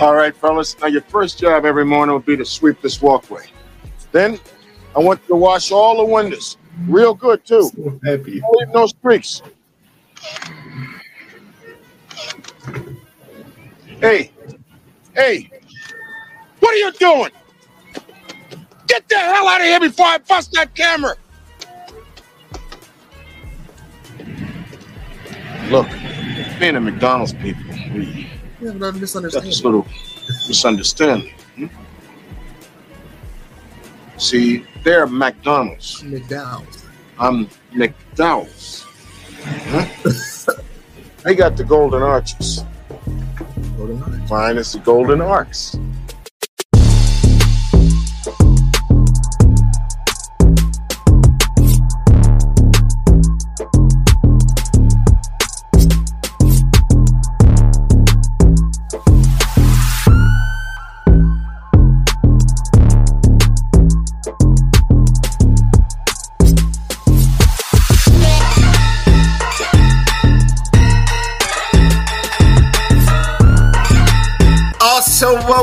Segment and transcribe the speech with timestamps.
[0.00, 0.78] All right, fellas.
[0.80, 3.46] Now, your first job every morning will be to sweep this walkway.
[4.12, 4.38] Then,
[4.94, 7.70] I want you to wash all the windows, real good too.
[7.74, 8.40] So happy.
[8.40, 9.42] Don't leave no streaks.
[14.00, 14.30] Hey,
[15.14, 15.50] hey,
[16.60, 17.30] what are you doing?
[18.86, 21.16] Get the hell out of here before I bust that camera.
[25.70, 25.88] Look,
[26.58, 27.62] being a McDonald's people,
[27.94, 28.28] we
[28.60, 29.46] Yeah, but I got misunderstand.
[29.46, 29.86] this little
[30.48, 31.32] misunderstanding.
[31.56, 31.66] hmm?
[34.16, 36.02] See, they're McDonald's.
[36.02, 36.84] McDowell's.
[37.18, 38.86] I'm McDowell's.
[39.44, 40.54] Huh?
[41.24, 42.64] they got the golden arches.
[43.76, 44.30] Golden Arch.
[44.30, 45.76] Mine is the golden arcs.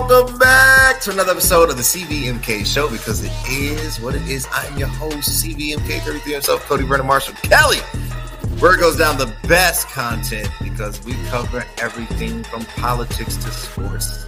[0.08, 4.48] Welcome back to another episode of the CVMK Show because it is what it is.
[4.52, 7.78] I'm your host, CVMK 33 himself, Cody Brennan Marshall Kelly.
[8.60, 14.28] Where it goes down the best content because we cover everything from politics to sports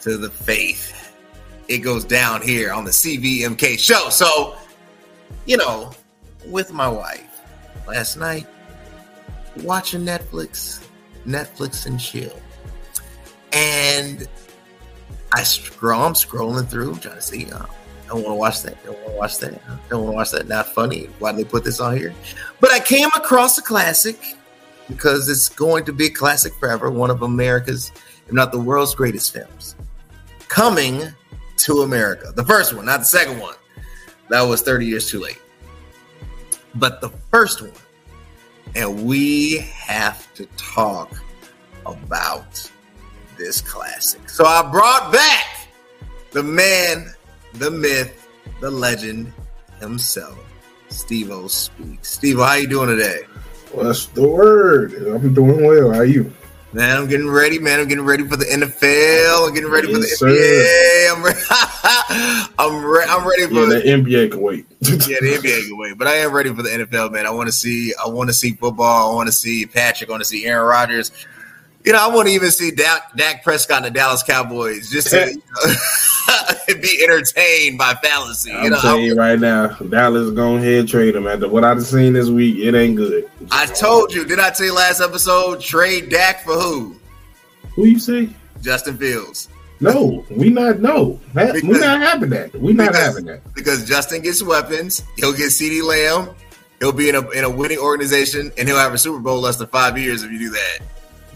[0.00, 1.14] to the faith.
[1.68, 4.08] It goes down here on the CVMK Show.
[4.10, 4.56] So,
[5.46, 5.92] you know,
[6.46, 7.42] with my wife
[7.86, 8.46] last night,
[9.62, 10.84] watching Netflix,
[11.24, 12.40] Netflix and chill.
[13.52, 14.28] And
[15.32, 17.50] I scroll, I'm scrolling through, trying to see.
[17.50, 17.66] Uh,
[18.06, 18.84] don't want to watch that.
[18.84, 19.88] Don't want to watch that.
[19.88, 20.48] Don't want to watch that.
[20.48, 21.08] Not funny.
[21.18, 22.14] Why did they put this on here?
[22.60, 24.18] But I came across a classic
[24.88, 26.90] because it's going to be a classic forever.
[26.90, 27.90] One of America's,
[28.26, 29.74] if not the world's greatest films,
[30.48, 31.02] coming
[31.58, 32.32] to America.
[32.34, 33.54] The first one, not the second one.
[34.28, 35.40] That was 30 years too late.
[36.74, 37.72] But the first one,
[38.74, 41.16] and we have to talk
[41.84, 42.70] about
[43.36, 44.28] this classic.
[44.28, 45.68] So I brought back
[46.32, 47.12] the man,
[47.54, 48.28] the myth,
[48.60, 49.32] the legend
[49.80, 50.38] himself,
[50.88, 52.08] Steve O Speaks.
[52.10, 53.20] Steve, how you doing today?
[53.72, 54.94] What's the word?
[54.94, 55.92] I'm doing well.
[55.92, 56.32] How you?
[56.72, 57.80] Man, I'm getting ready, man.
[57.80, 59.48] I'm getting ready for the NFL.
[59.48, 61.16] I'm getting ready for the Yes, NBA.
[61.16, 64.66] I'm, re- I'm, re- I'm ready Yeah, for the NBA can wait.
[64.80, 67.26] yeah, the NBA can wait, but I am ready for the NFL, man.
[67.26, 69.12] I want to see, I want to see football.
[69.12, 70.10] I want to see Patrick.
[70.10, 71.12] I want to see Aaron Rodgers.
[71.86, 75.08] You know, I want to even see Dak, Dak Prescott and the Dallas Cowboys just
[75.10, 78.50] to you know, be entertained by fallacy.
[78.52, 81.28] I'm know, telling you right now, Dallas go ahead and trade him.
[81.28, 83.30] After what I've seen this week, it ain't good.
[83.52, 85.60] I told you, did I tell you last episode?
[85.60, 86.96] Trade Dak for who?
[87.76, 88.30] Who you say?
[88.62, 89.48] Justin Fields,
[89.78, 90.80] No, we not.
[90.80, 92.52] No, that, we not having that.
[92.56, 93.54] We not because- having that.
[93.54, 95.04] because Justin gets weapons.
[95.18, 96.34] He'll get CeeDee Lamb.
[96.80, 99.56] He'll be in a in a winning organization, and he'll have a Super Bowl less
[99.56, 100.78] than five years if you do that.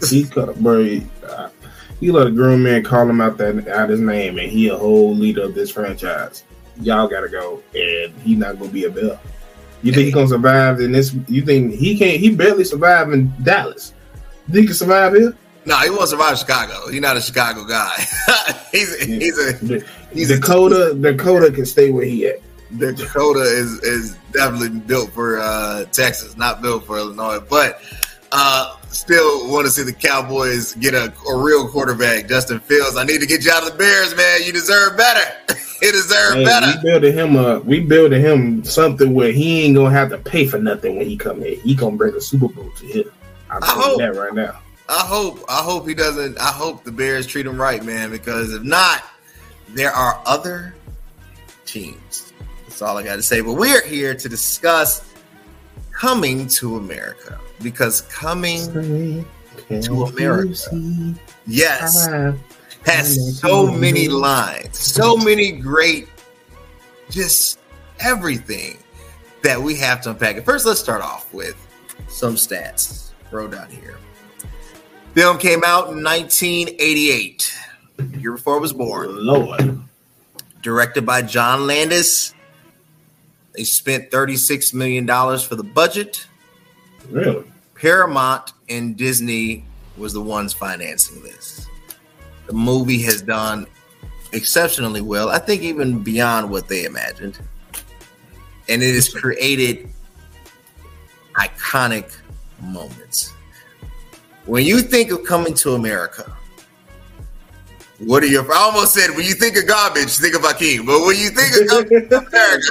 [0.09, 0.83] He cut, bro.
[0.83, 1.49] he- uh,
[2.01, 5.13] let a grown man call him out that out his name, and he a whole
[5.15, 6.43] leader of this franchise.
[6.81, 9.19] Y'all gotta go, and he not gonna be a bill.
[9.83, 11.13] You think he gonna survive in this?
[11.27, 12.19] You think he can't?
[12.19, 13.93] He barely survived in Dallas.
[14.47, 15.35] You think he can survive here?
[15.65, 16.87] No, he won't survive Chicago.
[16.89, 17.93] He's not a Chicago guy.
[18.71, 22.39] he's he's a he's a Dakota, Dakota can stay where he at.
[22.77, 27.39] Dakota is is definitely built for uh, Texas, not built for Illinois.
[27.39, 27.81] But
[28.31, 32.97] uh, still want to see the Cowboys get a, a real quarterback, Justin Fields.
[32.97, 34.41] I need to get you out of the Bears, man.
[34.43, 35.31] You deserve better.
[35.81, 36.67] you deserve better.
[36.77, 37.65] we building him up.
[37.65, 41.17] We building him something where he ain't gonna have to pay for nothing when he
[41.17, 41.55] come here.
[41.57, 43.11] He gonna bring a Super Bowl to him.
[43.49, 43.99] I'm I hope.
[43.99, 44.59] that right now.
[44.87, 46.39] I hope I hope he doesn't.
[46.39, 48.11] I hope the Bears treat him right, man.
[48.11, 49.03] Because if not,
[49.69, 50.75] there are other
[51.65, 52.33] teams.
[52.67, 53.41] That's all I got to say.
[53.41, 55.10] But we're here to discuss
[56.01, 58.65] coming to America because coming
[59.69, 61.15] to America.
[61.45, 62.07] Yes,
[62.87, 66.09] has so many lines, so many great,
[67.11, 67.59] just
[67.99, 68.79] everything
[69.43, 70.43] that we have to unpack.
[70.43, 71.55] First, let's start off with
[72.07, 73.11] some stats.
[73.29, 73.99] Wrote down here.
[75.13, 77.53] Film came out in 1988,
[78.17, 79.09] year before I was born.
[79.09, 79.79] Oh, Lord.
[80.63, 82.33] Directed by John Landis.
[83.53, 86.25] They spent $36 million for the budget.
[87.09, 87.43] Really?
[87.75, 89.65] Paramount and Disney
[89.97, 91.67] was the ones financing this.
[92.47, 93.67] The movie has done
[94.31, 95.29] exceptionally well.
[95.29, 97.39] I think even beyond what they imagined.
[98.69, 99.89] And it has created
[101.33, 102.15] iconic
[102.61, 103.33] moments.
[104.45, 106.31] when you think of coming to America,
[107.99, 108.51] what are your?
[108.51, 110.85] I almost said when you think of garbage, think of Akeem.
[110.85, 112.67] But when you think of coming to America,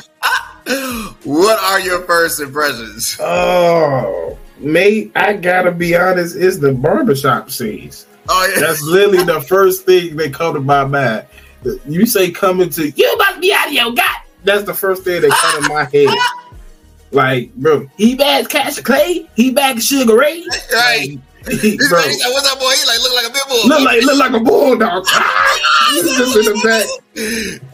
[1.25, 3.17] what are your first impressions?
[3.21, 6.37] Oh, mate, I gotta be honest.
[6.37, 8.07] It's the barbershop scenes.
[8.29, 11.27] Oh yeah, That's literally the first thing that come to my mind.
[11.87, 14.07] You say coming to you must be out of your gut.
[14.45, 16.17] That's the first thing that come in my head.
[17.13, 20.45] Like, bro, he back Cash Clay, he back Sugar Ray.
[20.73, 21.11] right.
[21.11, 22.71] Like, This bro, like, what's up, boy?
[22.79, 23.67] He like look like a big bull.
[23.67, 25.07] look like look like a bulldog.
[25.91, 26.87] He's just in the back.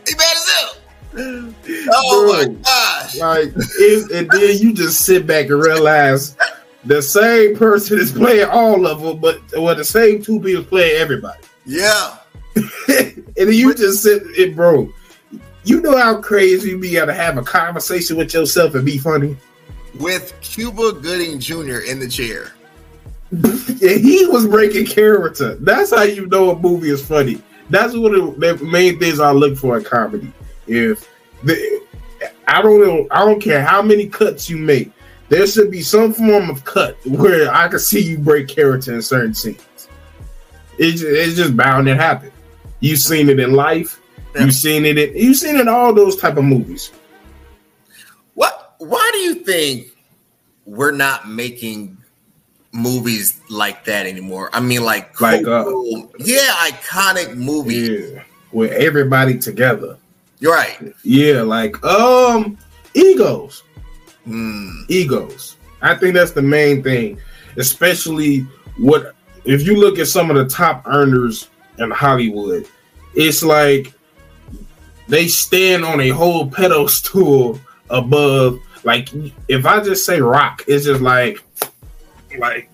[0.08, 1.45] he bad as hell.
[1.68, 3.16] Oh my gosh.
[3.16, 6.36] Like, it, and then you just sit back and realize
[6.84, 10.96] the same person is playing all of them, but well, the same two people playing
[10.96, 11.42] everybody.
[11.64, 12.18] Yeah.
[12.56, 14.92] and then you just sit it, bro.
[15.64, 18.98] You know how crazy you be got to have a conversation with yourself and be
[18.98, 19.36] funny.
[19.98, 21.78] With Cuba Gooding Jr.
[21.78, 22.52] in the chair.
[23.78, 25.56] And he was breaking character.
[25.56, 27.42] That's how you know a movie is funny.
[27.68, 30.32] That's one of the main things I look for in comedy.
[30.66, 31.06] If
[31.46, 31.82] the,
[32.46, 34.90] I don't know, I don't care how many cuts you make,
[35.28, 39.02] there should be some form of cut where I can see you break character in
[39.02, 39.88] certain scenes.
[40.78, 42.30] It's, it's just bound to happen.
[42.80, 44.00] You've seen it in life.
[44.38, 44.98] You've seen it.
[44.98, 46.92] In, you've seen it in all those type of movies.
[48.34, 49.86] What why do you think
[50.66, 51.96] we're not making
[52.72, 54.50] movies like that anymore?
[54.52, 57.88] I mean like Like, uh, cool- yeah, iconic movies.
[58.12, 59.96] Yeah, with everybody together.
[60.46, 60.94] You're right.
[61.02, 62.56] Yeah, like um,
[62.94, 63.64] egos.
[64.26, 64.82] Hmm.
[64.88, 65.56] egos.
[65.82, 67.18] I think that's the main thing,
[67.56, 68.46] especially
[68.78, 71.48] what if you look at some of the top earners
[71.80, 72.68] in Hollywood,
[73.16, 73.92] it's like
[75.08, 77.58] they stand on a whole pedestal
[77.90, 78.60] above.
[78.84, 79.08] Like
[79.48, 81.42] if I just say rock, it's just like
[82.38, 82.70] like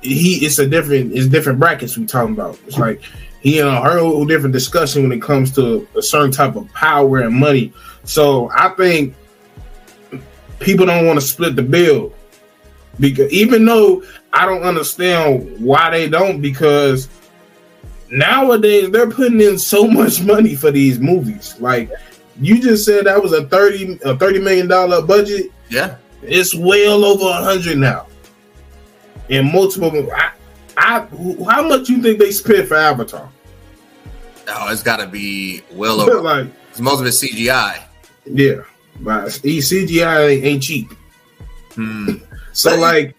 [0.00, 0.36] he.
[0.36, 1.12] It's a different.
[1.12, 2.58] It's different brackets we talking about.
[2.66, 3.02] It's like
[3.40, 7.20] he in a whole different discussion when it comes to a certain type of power
[7.20, 7.72] and money.
[8.04, 9.14] So I think
[10.58, 12.12] people don't want to split the bill
[12.98, 14.02] because even though
[14.32, 17.08] I don't understand why they don't because
[18.10, 21.54] nowadays they're putting in so much money for these movies.
[21.60, 21.90] Like
[22.40, 25.52] you just said that was a 30 a 30 million dollar budget.
[25.68, 25.96] Yeah.
[26.22, 28.06] It's well over a hundred now.
[29.30, 30.32] And multiple I,
[30.78, 31.00] I
[31.50, 33.28] how much you think they spent for Avatar?
[34.48, 36.46] Oh, it's gotta be well over like
[36.80, 37.82] most of it CGI.
[38.24, 38.62] yeah.
[39.00, 40.92] But CGI ain't, cheap.
[41.74, 42.14] Hmm.
[42.52, 43.14] So like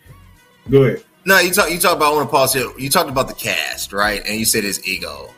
[0.69, 1.03] go ahead.
[1.25, 1.69] No, you talk.
[1.71, 2.13] You talk about.
[2.13, 2.69] I want to pause here.
[2.77, 4.21] You talked about the cast, right?
[4.25, 5.33] And you said his ego,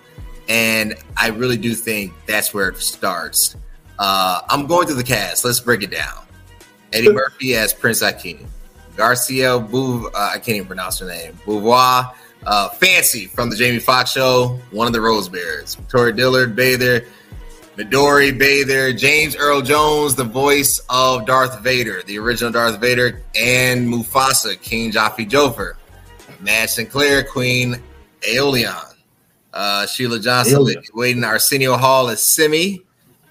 [0.48, 3.56] and I really do think that's where it starts.
[4.00, 5.44] Uh, I'm going through the cast.
[5.44, 6.26] Let's break it down.
[6.94, 8.46] Eddie Murphy as Prince Akeem,
[9.02, 10.06] Garcia Bouv.
[10.14, 11.34] Uh, I can't even pronounce her name.
[11.44, 12.14] Beauvoir.
[12.46, 15.74] Uh, Fancy from the Jamie Foxx show, one of the Rose Bears.
[15.74, 17.06] Victoria Dillard, Bather.
[17.78, 23.90] Midori Bather, James Earl Jones, the voice of Darth Vader, the original Darth Vader, and
[23.90, 25.74] Mufasa, King Joffrey Joffre.
[26.42, 27.82] Madge Sinclair, Queen
[28.22, 28.94] Aoleon.
[29.52, 30.94] Uh, Sheila Johnson, Aoleon.
[30.94, 32.84] Waiting Arsenio Hall as Semmi.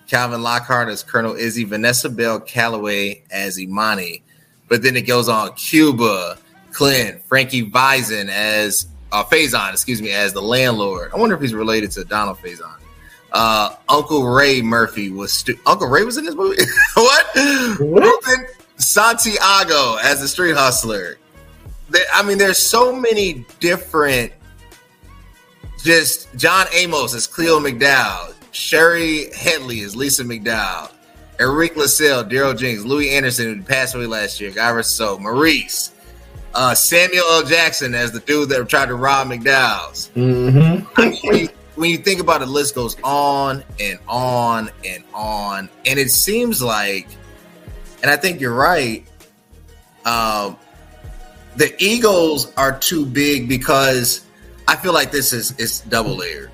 [0.09, 1.65] Calvin Lockhart as Colonel Izzi.
[1.65, 4.25] Vanessa Bell Calloway as Imani.
[4.71, 6.39] But then it goes on Cuba,
[6.71, 11.11] Clint, Frankie Vizon as uh, Faison, excuse me, as the landlord.
[11.13, 12.73] I wonder if he's related to Donald Faison.
[13.33, 16.63] Uh, Uncle Ray Murphy was stu- Uncle Ray was in this movie.
[16.95, 17.27] what?
[17.81, 18.25] What?
[18.25, 18.47] Ruben
[18.77, 21.19] Santiago as the street hustler.
[22.15, 24.33] I mean, there's so many different.
[25.83, 30.93] Just John Amos as Cleo McDowell, Shari Headley as Lisa McDowell,
[31.41, 35.93] Eric LaSalle, Darryl Jenks, Louie Anderson, who passed away last year, Guy So, Maurice,
[36.55, 37.45] uh, Samuel L.
[37.45, 40.11] Jackson as the dude that tried to rob McDowell's.
[40.15, 40.87] Mm-hmm.
[40.97, 44.71] I mean, when, you, when you think about it, the list goes on and on
[44.85, 47.09] and on, and it seems like,
[48.03, 49.07] and I think you're right.
[50.05, 50.59] Um,
[51.57, 54.27] the egos are too big because
[54.69, 56.51] I feel like this is it's double layered.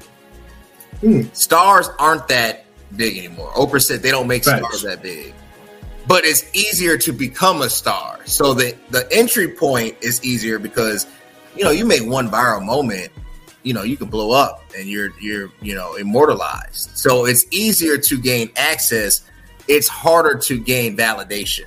[1.00, 1.22] Hmm.
[1.32, 2.65] Stars aren't that
[2.96, 3.50] big anymore.
[3.52, 5.34] Oprah said they don't make stars that big,
[6.06, 8.20] but it's easier to become a star.
[8.26, 11.06] So the the entry point is easier because
[11.56, 13.10] you know you make one viral moment
[13.66, 16.96] you know you can blow up and you're you're you know immortalized.
[16.96, 19.22] So it's easier to gain access.
[19.66, 21.66] It's harder to gain validation.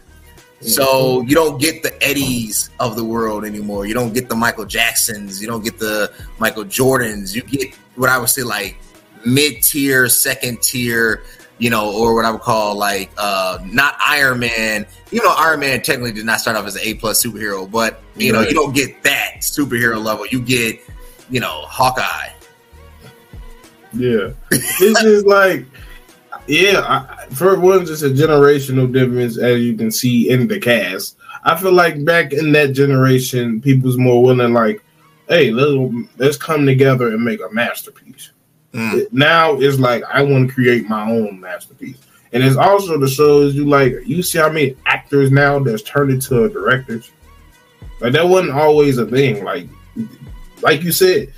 [0.62, 1.28] So mm-hmm.
[1.28, 3.86] you don't get the eddies of the world anymore.
[3.86, 5.42] You don't get the michael jacksons.
[5.42, 7.36] You don't get the michael jordans.
[7.36, 8.78] You get what i would say like
[9.26, 11.24] mid-tier second tier
[11.60, 14.88] you know, or what I would call like uh not Iron Man.
[15.12, 18.02] You know, Iron Man technically did not start off as an A plus superhero, but
[18.16, 20.26] you know, you don't get that superhero level.
[20.26, 20.80] You get,
[21.30, 22.30] you know, Hawkeye.
[23.94, 25.66] Yeah, it's just like,
[26.48, 26.82] yeah.
[26.82, 31.18] I, for one, just a generational difference, as you can see in the cast.
[31.44, 34.84] I feel like back in that generation, people's more willing, like,
[35.28, 38.32] hey, let's let's come together and make a masterpiece.
[38.74, 39.12] Mm.
[39.12, 41.98] Now it's like I want to create my own masterpiece,
[42.32, 43.94] and it's also the shows you like.
[44.06, 47.12] You see how many actors now that's turned into directors.
[48.00, 49.44] Like that wasn't always a thing.
[49.44, 49.68] Like,
[50.62, 51.34] like you said,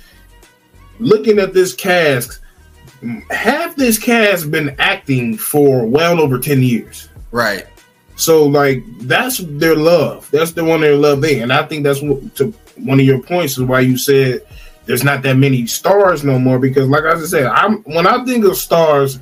[0.98, 2.40] looking at this cast,
[3.30, 7.08] half this cast been acting for well over 10 years.
[7.30, 7.66] Right.
[8.16, 10.30] So like that's their love.
[10.30, 11.42] That's the one their love thing.
[11.42, 14.42] And I think that's what to one of your points is why you said
[14.86, 18.24] there's not that many stars no more because like I just said, I'm when I
[18.24, 19.20] think of stars,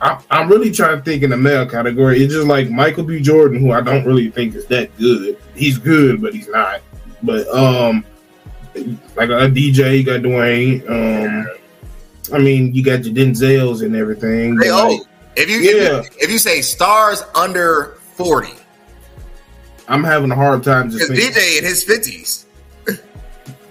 [0.00, 2.22] I'm, I'm really trying to think in the male category.
[2.22, 3.20] It's just like Michael B.
[3.20, 5.38] Jordan, who I don't really think is that good.
[5.54, 6.80] He's good, but he's not.
[7.22, 8.04] But um,
[8.74, 10.88] like a DJ, you got Dwayne.
[10.88, 11.48] Um,
[12.32, 14.56] I mean, you got your Denzels and everything.
[14.56, 15.00] They but, like.
[15.36, 16.00] If you, Yeah.
[16.00, 18.52] if you if you say stars under forty,
[19.88, 21.24] I'm having a hard time just because.
[21.24, 22.46] DJ in his fifties.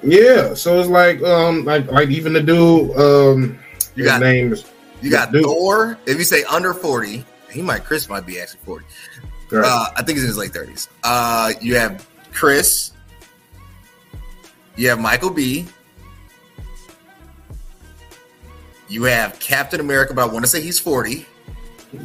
[0.01, 3.59] Yeah, so it's like um like like even the dude um
[3.95, 4.65] You his got name is
[5.01, 5.43] you got Dude.
[5.43, 5.97] Thor.
[6.05, 8.85] If you say under forty, he might Chris might be actually forty.
[9.51, 9.63] right.
[9.65, 10.87] Uh, I think he's in his late thirties.
[11.03, 12.91] Uh, you have Chris.
[14.75, 15.67] You have Michael B.
[18.87, 21.25] You have Captain America, but I want to say he's forty.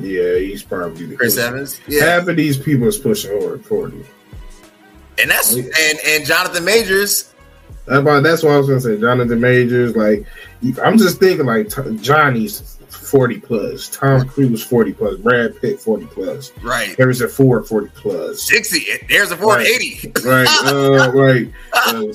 [0.01, 1.37] yeah, he's probably the Chris.
[1.39, 4.05] Evans, yeah, Half of these people is pushing over forty.
[5.19, 7.34] and that's and and Jonathan Majors.
[7.87, 9.95] That's why I was gonna say Jonathan Majors.
[9.97, 10.25] Like
[10.83, 11.69] I'm just thinking like
[12.01, 17.91] Johnny's forty plus, Tom Cruise forty plus, Brad Pitt forty plus, Right, Harrison Ford forty
[17.95, 18.43] plus.
[18.43, 18.87] sixty.
[19.09, 19.67] There's a Ford Right.
[19.67, 20.13] eighty.
[20.25, 21.51] Right, uh, right.
[21.75, 22.13] Uh,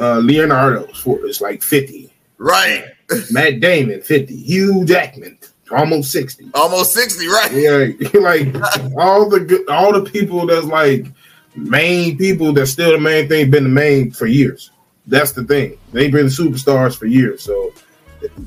[0.00, 0.86] uh, Leonardo
[1.24, 2.12] is like fifty.
[2.38, 2.84] Right,
[3.30, 4.36] Matt Damon fifty.
[4.36, 5.38] Hugh Jackman
[5.70, 6.48] almost sixty.
[6.54, 7.26] almost sixty.
[7.26, 7.52] Right.
[7.52, 7.88] Yeah,
[8.20, 8.54] like
[8.96, 11.06] all the good, all the people that's like
[11.54, 14.70] main people that's still the main thing been the main for years.
[15.06, 15.78] That's the thing.
[15.92, 17.42] They've been superstars for years.
[17.42, 17.72] So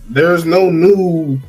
[0.10, 1.40] there's no new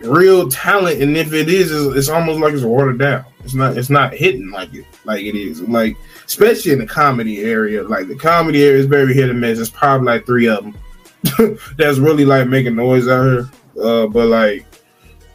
[0.00, 3.24] real talent, and if it is, it's, almost like it's watered down.
[3.42, 3.76] It's not.
[3.76, 5.60] It's not hitting like it like it is.
[5.62, 7.82] Like especially in the comedy area.
[7.82, 9.58] Like the comedy area is very hit and miss.
[9.58, 13.50] It's probably like three of them that's really like making noise out here.
[13.82, 14.66] Uh, but like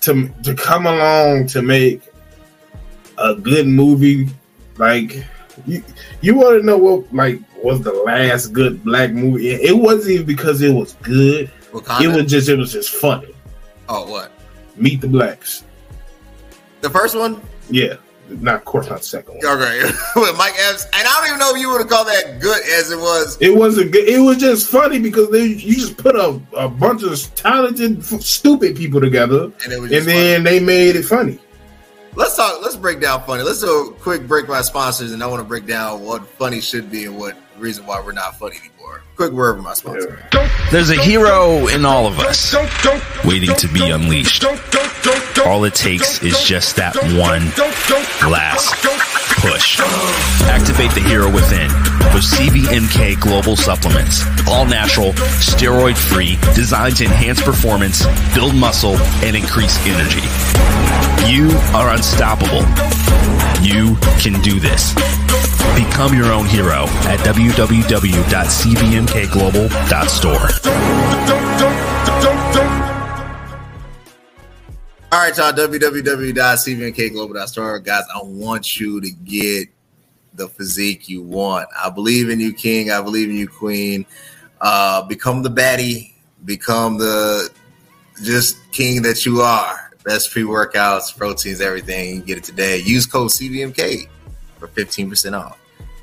[0.02, 2.02] to to come along to make
[3.18, 4.30] a good movie,
[4.80, 5.24] like
[5.68, 5.84] you
[6.22, 9.50] you want to know what like was the last good black movie?
[9.52, 11.52] It, wasn't even because it was good.
[11.72, 12.02] Wakanda.
[12.02, 13.36] It was just it was just funny.
[13.90, 14.32] oh, what?
[14.76, 15.64] Meet the Blacks.
[16.82, 17.42] The first one?
[17.70, 17.96] Yeah,
[18.30, 19.46] not of course not the second one.
[19.46, 19.84] Okay.
[20.16, 20.86] With Mike Epps.
[20.86, 23.38] And I don't even know if you would have called that good as it was.
[23.42, 24.08] It wasn't good.
[24.08, 28.22] It was just funny because they you just put a, a bunch of talented, f-
[28.22, 31.38] stupid people together, And it was and then they made it funny.
[32.20, 33.44] Let's talk, let's break down funny.
[33.44, 36.60] Let's do a quick break by sponsors, and I want to break down what funny
[36.60, 38.79] should be and what reason why we're not funny anymore.
[39.16, 40.18] Quick word my sponsor.
[40.72, 42.56] There's a hero in all of us
[43.26, 44.46] waiting to be unleashed.
[45.46, 47.52] All it takes is just that one
[48.30, 48.76] last
[49.42, 49.80] push.
[50.48, 51.68] Activate the hero within
[52.14, 54.24] with CVMK Global Supplements.
[54.48, 60.24] All natural, steroid free, designed to enhance performance, build muscle, and increase energy.
[61.28, 62.64] You are unstoppable.
[63.62, 64.94] You can do this.
[65.76, 67.20] Become your own hero at
[68.70, 70.50] www.cvmkglobal.store.
[75.12, 75.52] All right, y'all.
[75.52, 77.80] www.cvmkglobal.store.
[77.80, 79.70] Guys, I want you to get
[80.34, 81.68] the physique you want.
[81.84, 82.92] I believe in you, King.
[82.92, 84.06] I believe in you, Queen.
[84.62, 86.14] Uh, become the baddie.
[86.46, 87.50] Become the
[88.24, 89.92] just king that you are.
[90.06, 92.18] Best pre workouts, proteins, everything.
[92.18, 92.78] You get it today.
[92.78, 94.08] Use code CVMK
[94.60, 95.59] for 15% off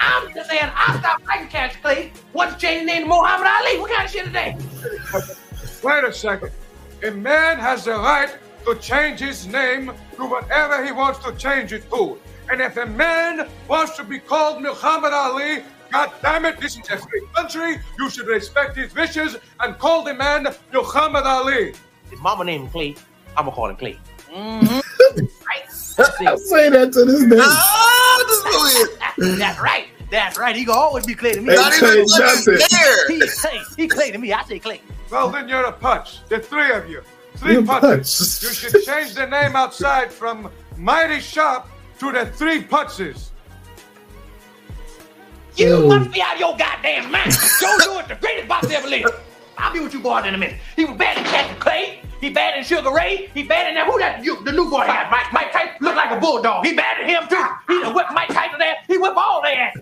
[0.00, 2.12] I'm just saying I stopped liking Cassius Clay.
[2.32, 3.78] What's changing the name to Muhammad Ali?
[3.78, 5.82] What kind of shit is that?
[5.82, 6.50] Wait a second.
[7.04, 11.72] A man has the right to change his name to whatever he wants to change
[11.72, 12.18] it to.
[12.50, 16.88] And if a man wants to be called Muhammad Ali, God damn it, this is
[16.90, 17.78] a free country.
[17.98, 21.74] You should respect his wishes and call the man Muhammad Ali.
[22.10, 22.96] His mama named him Clay.
[23.36, 23.98] I'm gonna call him Clay.
[24.32, 25.24] Mm-hmm.
[26.20, 27.38] I say that to this day.
[27.40, 29.38] Ah, this is weird.
[29.38, 29.86] That's right.
[30.10, 30.56] That's right.
[30.56, 31.54] He gonna always be Clay to me.
[31.54, 32.58] Not even fucking Johnson.
[32.70, 33.08] there.
[33.08, 34.32] He, hey, he Clay to me.
[34.32, 34.80] I say Clay.
[35.10, 36.26] Well, then you're a punch.
[36.28, 37.02] The three of you.
[37.36, 38.40] Three You punches.
[38.40, 38.42] punch.
[38.42, 41.66] You should change the name outside from My-T-Sharp
[42.00, 43.30] to the Three Punches.
[45.56, 45.88] You Oh.
[45.88, 47.32] must be out of your goddamn mind.
[47.60, 49.08] Joe Louis, the greatest boxer ever lived.
[49.58, 50.56] I'll be with you boys in a minute.
[50.76, 52.00] He was bad in Captain Clay.
[52.20, 53.30] He bad in Sugar Ray.
[53.32, 53.86] He bad in that.
[53.86, 54.22] Who that?
[54.22, 55.32] You, the new boy had Mike.
[55.32, 56.66] Mike Tyson looked like a bulldog.
[56.66, 57.44] He bad in him too.
[57.66, 58.84] He done whipped Mike Tyson ass.
[58.86, 59.78] He whipped all their ass.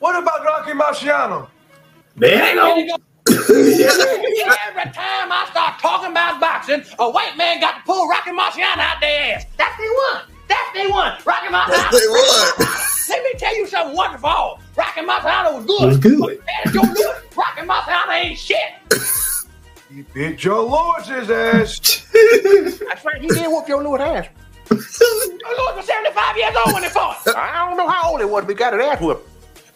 [0.00, 1.48] What about Rocky Marciano?
[2.16, 2.96] There you go.
[3.28, 8.78] Every time I start talking about boxing, a white man got to pull Rocky Marciano
[8.78, 9.46] out their ass.
[9.56, 10.22] That's they one.
[10.48, 11.12] That's they one.
[11.24, 11.90] Rocky Marciano.
[11.90, 12.76] That's they won.
[13.08, 14.60] Let me tell you something wonderful.
[14.76, 15.86] Rocky Marciano was good.
[15.86, 16.18] Was good.
[16.44, 18.58] Man, Joe Louis, Rocky Marciano ain't shit.
[19.96, 21.80] He beat Joe Louis's ass.
[22.86, 23.18] That's right.
[23.18, 24.26] He did whoop your little ass.
[24.68, 27.26] Joe Louis was 75 years old when they fought.
[27.34, 29.26] I don't know how old he was, but he got an ass whooped.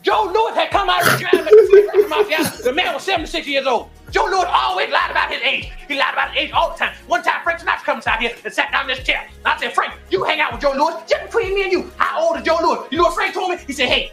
[0.03, 3.89] Joe Louis had come out of retirement to fight The man was 76 years old.
[4.11, 5.73] Joe Louis always lied about his age.
[5.89, 6.95] He lied about his age all the time.
[7.07, 9.27] One time, Frank Sinatra comes out here and sat down in this chair.
[9.27, 11.91] And I said, Frank, you hang out with Joe Louis just between me and you.
[11.97, 12.87] How old is Joe Louis?
[12.91, 13.57] You know what Frank told me?
[13.67, 14.12] He said, hey,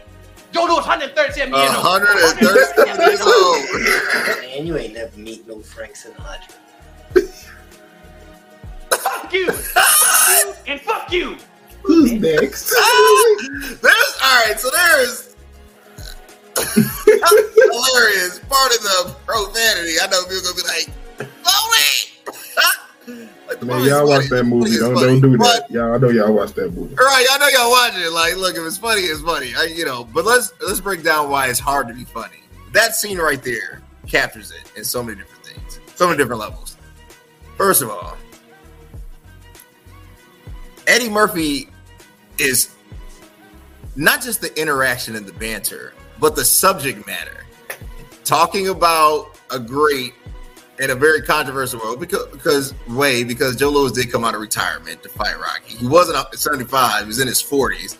[0.52, 1.84] Joe Louis 137 years old.
[1.84, 4.40] 137 years old.
[4.40, 6.54] Man, you ain't never meet no Frank Sinatra.
[8.90, 9.52] Fuck you.
[9.52, 11.36] Fuck you and fuck you.
[11.82, 12.72] Who's next?
[12.76, 13.36] Ah!
[13.82, 14.58] There's all right.
[14.58, 15.36] So there's
[17.06, 19.94] hilarious part of the profanity.
[20.02, 20.88] I know people gonna be like,
[21.46, 22.07] "Oh wait."
[23.62, 24.76] Like, Man, y'all watch that movie.
[24.78, 25.06] Don't funny.
[25.06, 25.70] don't do But- that.
[25.70, 26.96] Y'all, I know y'all watch that movie.
[26.98, 28.12] All right, I know y'all watching it.
[28.12, 29.52] Like, look, if it's funny, it's funny.
[29.56, 32.36] I, you know, but let's let's break down why it's hard to be funny.
[32.72, 36.76] That scene right there captures it in so many different things, so many different levels.
[37.56, 38.16] First of all,
[40.86, 41.68] Eddie Murphy
[42.38, 42.74] is
[43.96, 47.44] not just the interaction and the banter, but the subject matter.
[48.24, 50.14] Talking about a great
[50.80, 54.40] in a very controversial world because, because way because Joe Louis did come out of
[54.40, 55.76] retirement to fight Rocky.
[55.76, 57.96] He wasn't up at 75, he was in his 40s,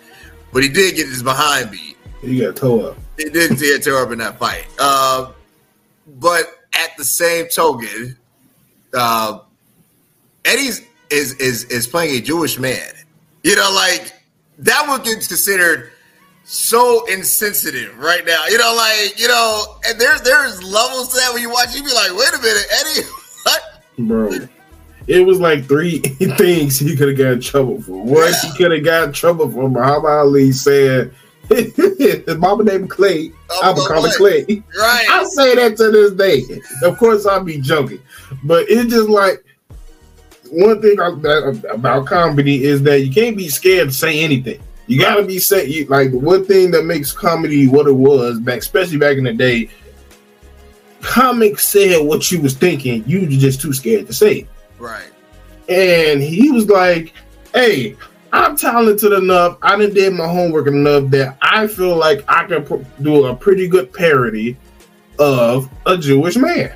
[0.53, 1.97] but he did get his behind beat.
[2.21, 2.99] He got toe up.
[3.17, 4.67] He did tear tear up in that fight.
[4.79, 5.33] Uh,
[6.19, 8.17] but at the same token,
[8.95, 9.41] uh,
[10.45, 12.93] Eddie's is is is playing a Jewish man.
[13.43, 14.13] You know, like
[14.59, 15.93] that would get considered
[16.49, 18.47] so insensitive right now.
[18.47, 21.75] You know, like you know, and there there's levels to that when you watch.
[21.75, 23.07] You be like, wait a minute, Eddie,
[23.43, 23.85] what?
[23.99, 24.49] Bro.
[25.07, 25.99] It was like three
[26.37, 28.03] things he could have got in trouble for.
[28.03, 31.11] One, he could have got in trouble for Muhammad Ali saying
[31.49, 33.33] his mama named Clay.
[33.63, 34.45] I'm gonna call her Clay.
[34.79, 35.07] Right?
[35.11, 36.43] I say that to this day.
[36.83, 38.01] Of course, I'll be joking,
[38.45, 39.45] but it's just like
[40.51, 44.61] one thing about comedy is that you can't be scared to say anything.
[44.89, 48.41] You gotta be say you, like the one thing that makes comedy what it was
[48.41, 49.69] back, especially back in the day.
[51.03, 53.05] Comics said what you was thinking.
[53.07, 54.49] You were just too scared to say.
[54.79, 55.11] Right.
[55.69, 57.13] And he was like,
[57.53, 57.97] "Hey,
[58.33, 59.59] I'm talented enough.
[59.61, 63.37] I done did my homework enough that I feel like I can pr- do a
[63.37, 64.57] pretty good parody
[65.19, 66.75] of a Jewish man."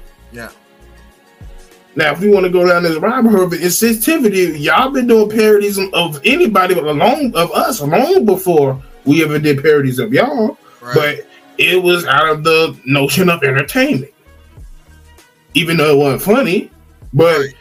[1.94, 5.28] Now, if we want to go down this rabbit hole, but insensitivity, y'all been doing
[5.28, 10.56] parodies of anybody but alone of us long before we ever did parodies of y'all.
[10.80, 10.94] Right.
[10.94, 11.26] But
[11.58, 14.12] it was out of the notion of entertainment,
[15.54, 16.70] even though it wasn't funny.
[17.12, 17.54] But Right.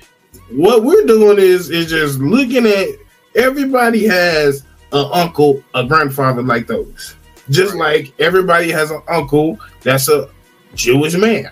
[0.49, 2.87] what we're doing is is just looking at
[3.35, 4.63] everybody has
[4.93, 7.15] an uncle, a grandfather like those.
[7.49, 10.29] Just like everybody has an uncle that's a
[10.73, 11.49] Jewish man.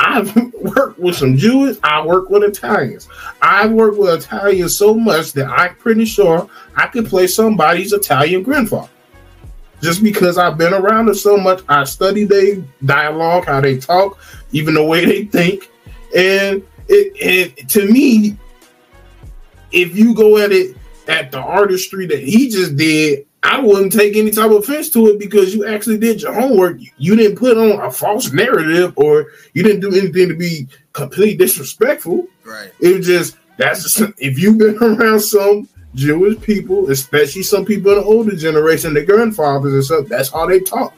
[0.00, 1.78] I've worked with some Jews.
[1.82, 3.08] I work with Italians.
[3.42, 8.42] I've worked with Italians so much that I'm pretty sure I could play somebody's Italian
[8.42, 8.90] grandfather.
[9.82, 14.18] Just because I've been around them so much, I study their dialogue, how they talk,
[14.52, 15.70] even the way they think,
[16.16, 17.12] and it,
[17.58, 18.36] it to me,
[19.72, 20.76] if you go at it
[21.08, 25.06] at the artistry that he just did, I wouldn't take any type of offense to
[25.08, 26.78] it because you actually did your homework.
[26.98, 31.36] You didn't put on a false narrative or you didn't do anything to be completely
[31.36, 32.26] disrespectful.
[32.44, 32.70] Right.
[32.80, 37.92] It was just that's just, if you've been around some Jewish people, especially some people
[37.92, 40.94] in the older generation, their grandfathers and stuff, that's how they talk.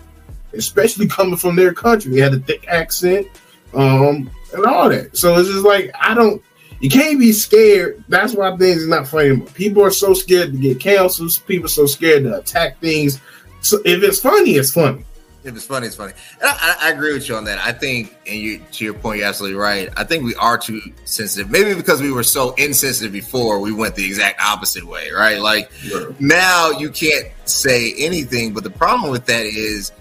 [0.52, 2.12] Especially coming from their country.
[2.12, 3.26] They had a thick accent,
[3.72, 5.16] um, and all that.
[5.16, 6.42] So it's just like I don't
[6.82, 8.02] You can't be scared.
[8.08, 9.28] That's why things are not funny.
[9.28, 9.46] anymore.
[9.54, 11.30] People are so scared to get canceled.
[11.46, 13.20] People are so scared to attack things.
[13.60, 15.04] So if it's funny, it's funny.
[15.44, 16.12] If it's funny, it's funny.
[16.40, 17.60] And I, I, I agree with you on that.
[17.60, 19.90] I think, and you to your point, you're absolutely right.
[19.96, 21.50] I think we are too sensitive.
[21.50, 25.40] Maybe because we were so insensitive before, we went the exact opposite way, right?
[25.40, 25.70] Like
[26.18, 28.54] now you can't say anything.
[28.54, 29.92] But the problem with that is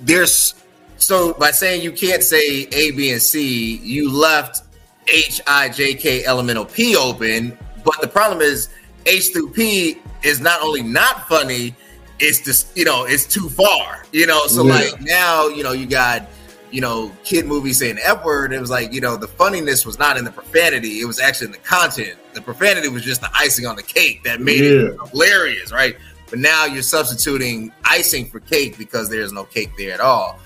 [0.00, 0.54] there's
[0.98, 4.62] so by saying you can't say A, B, and C, you left
[5.12, 7.56] H, I, J, K, elemental P open.
[7.84, 8.68] But the problem is
[9.06, 11.74] H through P is not only not funny,
[12.20, 14.04] it's just you know it's too far.
[14.12, 14.74] You know, so Yeah.
[14.74, 16.28] like now you know you got
[16.70, 18.52] you know kid movie saying F word.
[18.52, 21.46] It was like you know the funniness was not in the profanity; it was actually
[21.46, 22.16] in the content.
[22.34, 25.96] The profanity was just the icing on the cake that made it hilarious, right?
[26.28, 30.38] But now you're substituting icing for cake because there's no cake there at all.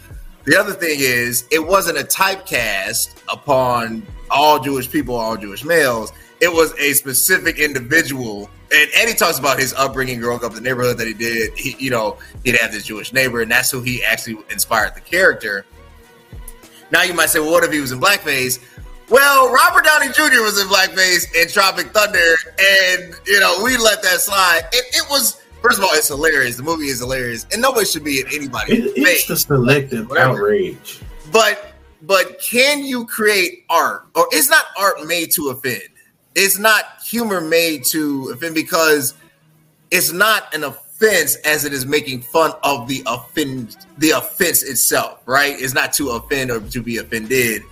[0.44, 6.12] The other thing is, it wasn't a typecast upon all Jewish people, all Jewish males.
[6.40, 8.50] It was a specific individual.
[8.74, 11.56] And Eddie talks about his upbringing growing up in the neighborhood that he did.
[11.56, 15.00] He, you know, he'd have this Jewish neighbor, and that's who he actually inspired the
[15.00, 15.64] character.
[16.90, 18.58] Now you might say, well, what if he was in blackface?
[19.08, 20.42] Well, Robert Downey Jr.
[20.42, 24.62] was in blackface in Tropic Thunder, and you know we let that slide.
[24.72, 26.56] It, it was first of all, it's hilarious.
[26.56, 31.00] The movie is hilarious, and nobody should be in anybody's It, it's the selective outrage.
[31.30, 31.71] but
[32.02, 34.06] but can you create art?
[34.14, 35.82] Or it's not art made to offend?
[36.34, 39.14] It's not humor made to offend because
[39.90, 45.20] it's not an offense as it is making fun of the offend the offense itself
[45.26, 45.54] right?
[45.60, 47.62] It's not to offend or to be offended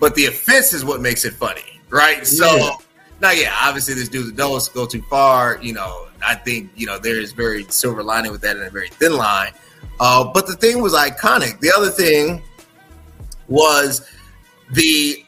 [0.00, 2.26] but the offense is what makes it funny right?
[2.26, 2.72] So Yeah.
[3.20, 6.98] now yeah obviously this dude does go too far you know i think you know
[6.98, 9.52] there is very silver lining with that and a very thin line.
[9.98, 11.60] Uh, but the thing was iconic.
[11.60, 12.42] The other thing
[13.50, 14.08] was
[14.72, 15.22] the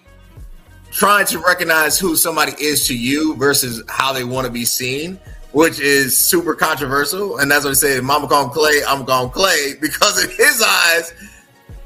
[0.91, 5.19] trying to recognize who somebody is to you versus how they want to be seen,
[5.53, 7.39] which is super controversial.
[7.39, 8.01] And that's what I say.
[8.01, 11.13] Mama call Clay, I'm calling Clay because in his eyes,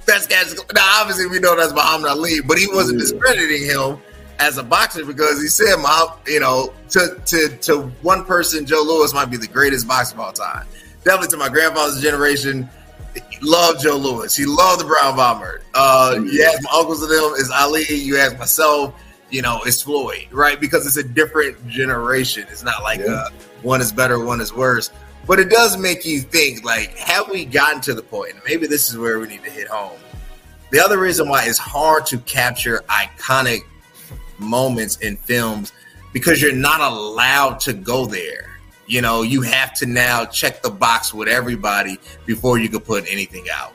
[0.05, 0.55] that's guys.
[0.75, 3.99] Now, obviously, we know that's Muhammad Ali, but he wasn't discrediting him
[4.39, 8.83] as a boxer because he said, "Mom, you know, to to to one person, Joe
[8.83, 10.65] Louis might be the greatest boxer of all time.
[11.03, 12.69] Definitely to my grandfather's generation,
[13.31, 14.35] he loved Joe Louis.
[14.35, 15.63] He loved the Brown Bomber.
[15.75, 17.85] Uh, you ask my uncles of them, is Ali.
[17.89, 18.95] You ask myself,
[19.31, 20.61] you know, it's Floyd, right?
[20.61, 22.47] Because it's a different generation.
[22.51, 23.31] It's not like uh,
[23.63, 24.91] one is better, one is worse.
[25.27, 28.35] But it does make you think, like, have we gotten to the point?
[28.35, 29.99] And maybe this is where we need to hit home.
[30.71, 33.61] The other reason why it's hard to capture iconic
[34.39, 35.73] moments in films
[36.13, 38.46] because you're not allowed to go there.
[38.87, 43.05] You know, you have to now check the box with everybody before you can put
[43.11, 43.73] anything out.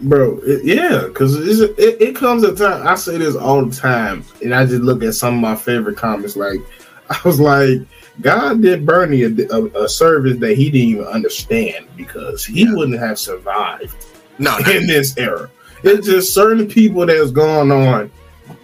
[0.00, 0.40] bro.
[0.42, 2.86] It, yeah, because it, it comes a time.
[2.86, 5.96] I say this all the time, and I just look at some of my favorite
[5.96, 6.36] comments.
[6.36, 6.60] Like
[7.10, 7.80] I was like,
[8.20, 12.98] God did Bernie a, a, a service that he didn't even understand because he wouldn't
[12.98, 13.94] have survived.
[14.38, 15.50] No, in this era,
[15.84, 18.10] it's just certain people that's going on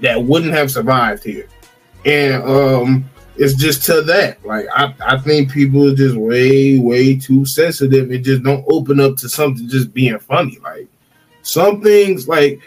[0.01, 1.49] that wouldn't have survived here,
[2.05, 3.11] and um.
[3.39, 4.45] It's just to that.
[4.45, 8.99] Like I, I think people are just way, way too sensitive and just don't open
[9.01, 10.59] up to something just being funny.
[10.63, 10.87] Like
[11.43, 12.61] some things like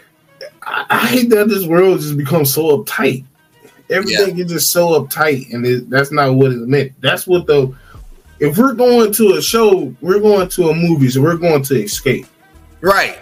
[0.62, 3.24] I, I hate that this world just becomes so uptight.
[3.88, 6.92] Everything is just so uptight, and it, that's not what it's meant.
[7.00, 7.74] That's what the
[8.38, 11.82] if we're going to a show, we're going to a movie, so we're going to
[11.82, 12.26] escape.
[12.80, 13.18] Right.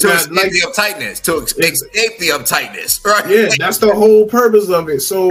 [0.00, 3.28] To Yeah, escape like- the uptightness, to escape the uptightness, right?
[3.28, 5.00] Yeah, that's the whole purpose of it.
[5.00, 5.30] So,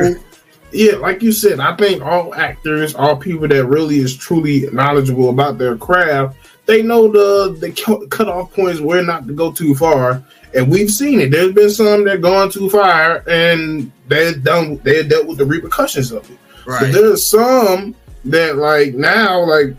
[0.76, 5.30] yeah, like you said, I think all actors, all people that really is truly knowledgeable
[5.30, 9.76] about their craft, they know the the cu- cutoff points where not to go too
[9.76, 11.32] far, and we've seen it.
[11.32, 16.12] There's been some that gone too far, and they done they dealt with the repercussions
[16.12, 16.38] of it.
[16.66, 16.92] Right.
[16.92, 19.76] there's some that like now like.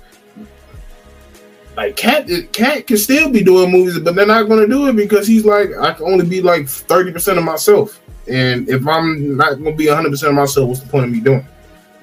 [1.76, 4.96] Like Katt, Katt can still be doing movies, but they're not going to do it
[4.96, 9.37] because he's like, I can only be like thirty percent of myself, and if I'm
[9.37, 11.39] not going to be hundred percent of myself, what's the point of me doing?
[11.39, 11.47] it?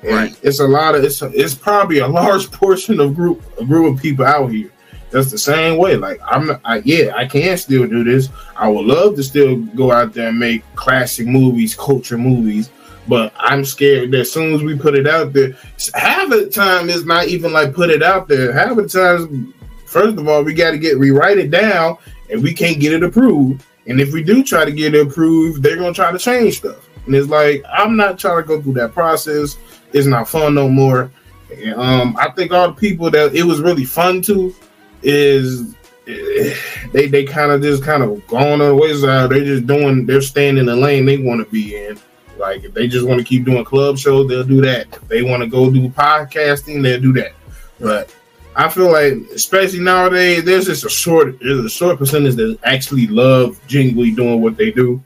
[0.04, 0.40] And Right.
[0.44, 4.02] It's a lot of it's it's probably a large portion of group a group of
[4.02, 4.70] people out here.
[5.12, 5.96] That's the same way.
[5.96, 8.30] Like I'm, not, I, yeah, I can still do this.
[8.56, 12.70] I would love to still go out there and make classic movies, culture movies.
[13.08, 15.56] But I'm scared that as soon as we put it out there,
[15.94, 18.54] half of the time it's not even like put it out there.
[18.54, 19.54] Half of the times,
[19.86, 21.98] first of all, we got to get rewrite it down,
[22.32, 23.64] and we can't get it approved.
[23.88, 26.90] And if we do try to get it approved, they're gonna try to change stuff.
[27.06, 29.58] And it's like I'm not trying to go through that process.
[29.92, 31.12] It's not fun no more.
[31.52, 34.56] And, um, I think all the people that it was really fun to
[35.02, 39.30] is they they kind of just kind of going on the wayside.
[39.30, 40.06] They're just doing.
[40.06, 42.00] They're staying in the lane they want to be in.
[42.38, 44.88] Like if they just want to keep doing club shows, they'll do that.
[44.92, 47.34] If they want to go do podcasting, they'll do that.
[47.80, 48.14] But
[48.56, 53.08] I feel like, especially nowadays, there's just a short, there's a short percentage that actually
[53.08, 55.04] love genuinely doing what they do,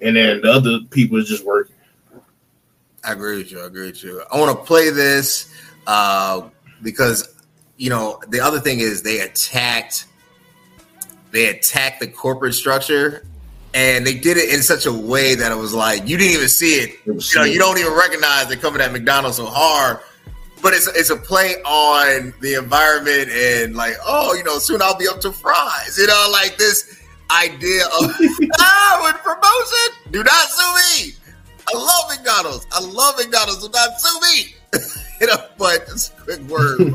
[0.00, 1.74] and then the other people is just working.
[3.04, 3.60] I agree with you.
[3.60, 4.22] I agree with you.
[4.32, 5.52] I want to play this
[5.86, 6.48] uh,
[6.82, 7.34] because
[7.76, 10.06] you know the other thing is they attacked
[11.30, 13.24] they attacked the corporate structure
[13.74, 16.48] and they did it in such a way that it was like you didn't even
[16.48, 16.98] see it.
[17.04, 19.98] You know, you don't even recognize they coming at McDonald's so hard.
[20.62, 24.96] But it's it's a play on the environment and like, oh, you know, soon I'll
[24.96, 25.98] be up to fries.
[25.98, 28.14] You know, like this idea of
[28.60, 31.12] ah, with promotion, do not sue me.
[31.68, 32.66] I love McDonald's.
[32.72, 33.66] I love McDonald's.
[33.66, 34.54] Do not sue me.
[35.20, 36.94] you know, but just a quick word.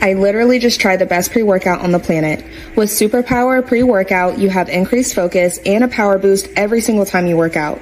[0.00, 2.44] I literally just tried the best pre workout on the planet.
[2.76, 7.26] With Superpower pre workout, you have increased focus and a power boost every single time
[7.26, 7.80] you work out.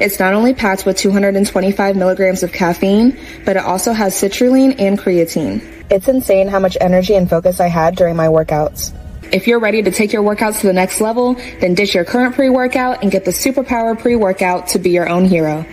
[0.00, 4.98] It's not only packed with 225 milligrams of caffeine, but it also has citrulline and
[4.98, 5.62] creatine.
[5.90, 8.94] It's insane how much energy and focus I had during my workouts.
[9.32, 12.34] If you're ready to take your workouts to the next level, then ditch your current
[12.34, 15.66] pre workout and get the Superpower pre workout to be your own hero.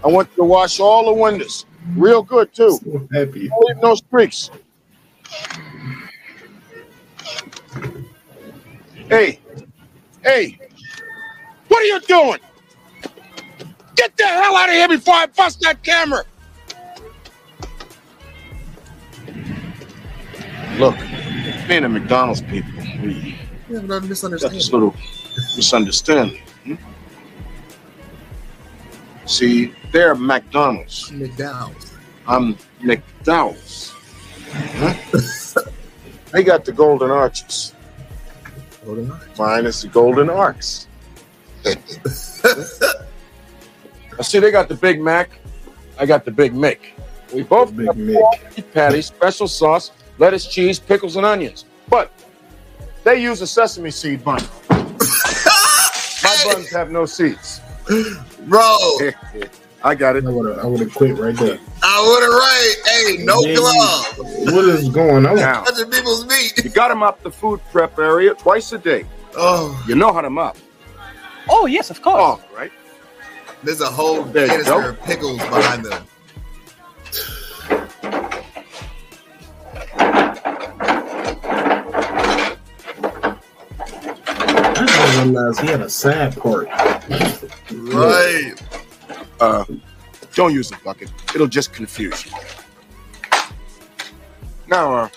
[0.03, 1.65] I want you to wash all the windows.
[1.95, 2.79] Real good, too.
[2.83, 3.47] So happy.
[3.49, 4.51] Don't leave no streaks.
[9.09, 9.39] Hey,
[10.23, 10.59] hey,
[11.67, 12.39] what are you doing?
[13.95, 16.23] Get the hell out of here before I bust that camera.
[20.77, 20.95] Look,
[21.67, 23.35] being a McDonald's people, we
[23.67, 24.71] You have another got this misunderstanding.
[24.71, 24.95] little
[25.55, 26.41] misunderstanding.
[26.65, 26.75] hmm?
[29.25, 31.09] See, they're McDonald's.
[31.11, 31.93] McDowell's.
[32.27, 33.91] I'm McDowell's.
[34.51, 35.71] Huh?
[36.31, 37.73] they got the golden arches.
[38.85, 39.19] Hold on.
[39.37, 40.87] Mine is the golden arcs.
[41.65, 41.75] I
[44.21, 45.39] see they got the Big Mac.
[45.99, 46.79] I got the Big Mick.
[47.33, 48.63] We both Big got Mick.
[48.73, 51.65] four beef special sauce, lettuce, cheese, pickles, and onions.
[51.89, 52.11] But
[53.03, 54.41] they use a sesame seed bun.
[54.69, 57.59] My buns have no seeds.
[58.45, 58.77] Bro,
[59.83, 60.25] I got it.
[60.25, 61.57] I would have I would have quit right there.
[61.81, 62.75] I would have right.
[63.17, 63.55] Hey, no Yeah.
[63.55, 64.53] glove.
[64.53, 65.35] What is going on?
[65.37, 66.53] Now, Touching people's meat.
[66.63, 69.05] you got to mop the food prep area twice a day.
[69.37, 70.57] Oh, You know how to mop.
[71.49, 72.17] Oh, yes, of course.
[72.19, 72.71] Oh, right?
[73.63, 76.05] there's a whole There you canister of pickles behind them.
[84.31, 86.67] I didn't realize he had a sad part.
[87.71, 88.53] Right.
[89.39, 89.65] Uh,
[90.35, 91.11] don't use the bucket.
[91.33, 92.31] It'll just confuse you.
[94.67, 95.09] Now, uh,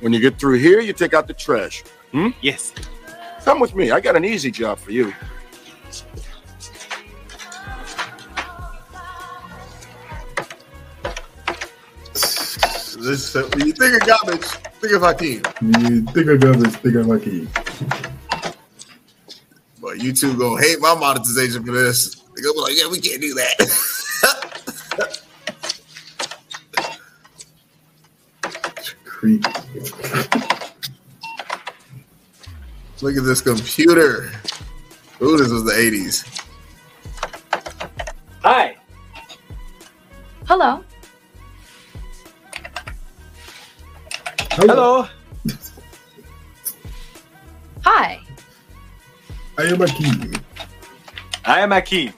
[0.00, 1.84] when you get through here, you take out the trash.
[2.12, 2.30] Hmm?
[2.40, 2.72] Yes.
[3.44, 3.90] Come with me.
[3.90, 5.12] I got an easy job for you.
[13.06, 14.42] This, uh, when you think of garbage,
[14.80, 15.44] think of Akeem.
[15.80, 17.46] You think of garbage, think of lucky.
[19.80, 22.25] But you two gonna hate my monetization for this.
[22.36, 23.56] They're gonna be like, yeah, we can't do that.
[29.06, 29.42] Creep.
[33.00, 34.30] Look at this computer.
[35.22, 36.44] Ooh, this was the 80s.
[38.42, 38.76] Hi.
[40.46, 40.84] Hello.
[44.52, 45.08] Hello.
[47.82, 48.20] Hi.
[49.56, 50.34] I am a key.
[51.46, 52.12] I am Akeem.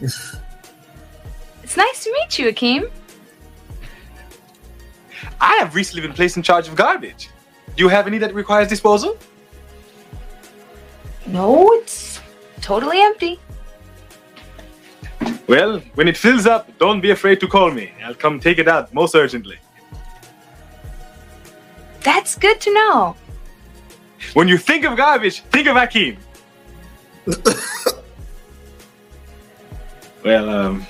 [0.00, 2.90] It's nice to meet you, Akeem.
[5.40, 7.30] I have recently been placed in charge of garbage.
[7.76, 9.16] Do you have any that requires disposal?
[11.26, 12.20] No, it's
[12.60, 13.38] totally empty.
[15.46, 17.92] Well, when it fills up, don't be afraid to call me.
[18.04, 19.58] I'll come take it out most urgently.
[22.02, 23.16] That's good to know.
[24.34, 26.16] When you think of garbage, think of Akeem.
[30.24, 30.86] well, um,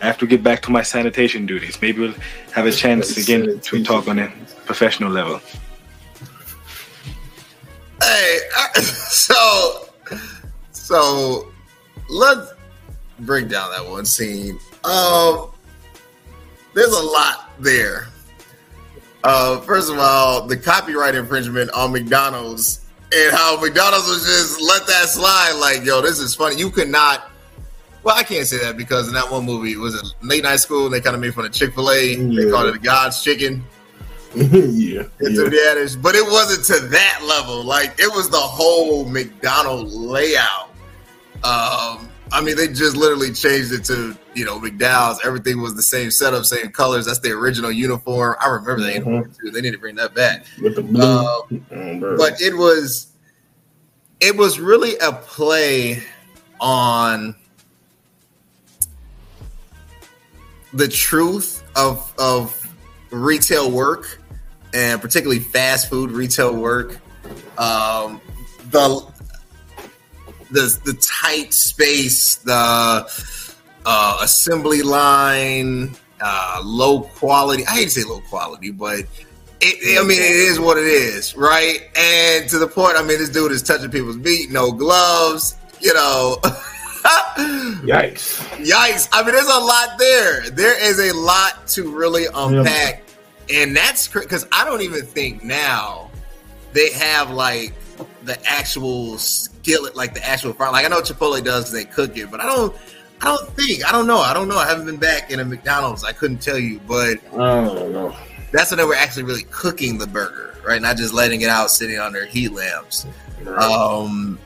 [0.00, 1.80] I have to get back to my sanitation duties.
[1.80, 2.14] Maybe we'll
[2.52, 4.32] have a chance again to talk on a
[4.64, 5.40] professional level.
[8.02, 9.88] Hey, I- so
[10.72, 11.52] so
[12.08, 12.52] let's
[13.20, 14.58] break down that one scene.
[14.84, 15.50] Um,
[16.74, 18.08] there's a lot there.
[19.24, 24.86] Uh, first of all, the copyright infringement on McDonald's and how McDonald's was just let
[24.86, 25.52] that slide.
[25.58, 26.56] Like, yo, this is funny.
[26.56, 27.30] You could not.
[28.06, 30.60] Well, I can't say that because in that one movie, it was it late night
[30.60, 30.88] school?
[30.88, 32.14] They kind of made fun of Chick Fil A.
[32.14, 33.64] They called it God's Chicken.
[34.36, 35.48] yeah, into yeah.
[35.48, 37.64] the adage, but it wasn't to that level.
[37.64, 40.68] Like it was the whole McDonald layout.
[41.42, 45.20] Um, I mean, they just literally changed it to you know McDowell's.
[45.24, 47.06] Everything was the same setup, same colors.
[47.06, 48.36] That's the original uniform.
[48.40, 49.50] I remember the uniform too.
[49.50, 50.46] They need to bring that back.
[50.62, 51.02] with the blue.
[51.02, 51.40] Uh,
[51.74, 53.08] Oh, but it was
[54.20, 56.04] it was really a play
[56.60, 57.34] on
[60.76, 62.62] the truth of of
[63.10, 64.20] retail work
[64.74, 66.98] and particularly fast food retail work
[67.58, 68.20] um
[68.70, 69.06] the
[70.50, 72.52] the the tight space the
[73.86, 79.04] uh assembly line uh low quality i hate to say low quality but
[79.60, 81.80] it, I mean, it is what it is, right?
[81.96, 85.94] And to the point, I mean, this dude is touching people's meat, no gloves, you
[85.94, 86.36] know.
[87.86, 88.40] Yikes.
[88.64, 89.08] Yikes.
[89.12, 90.50] I mean, there's a lot there.
[90.50, 93.02] There is a lot to really unpack.
[93.52, 96.10] And that's because I don't even think now
[96.72, 97.74] they have like
[98.24, 100.72] the actual skillet, like the actual fire.
[100.72, 102.76] Like I know Chipotle does they cook it, but I don't.
[103.22, 103.86] I don't think.
[103.88, 104.18] I don't know.
[104.18, 104.58] I don't know.
[104.58, 106.04] I haven't been back in a McDonald's.
[106.04, 108.14] I couldn't tell you, but I don't know.
[108.52, 110.82] that's when they were actually really cooking the burger, right?
[110.82, 113.06] Not just letting it out sitting under heat lamps.
[113.56, 114.38] Um,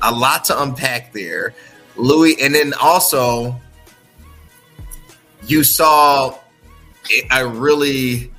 [0.00, 1.54] a lot to unpack there,
[1.96, 3.60] Louis, and then also
[5.46, 6.38] you saw
[7.10, 8.30] it, I really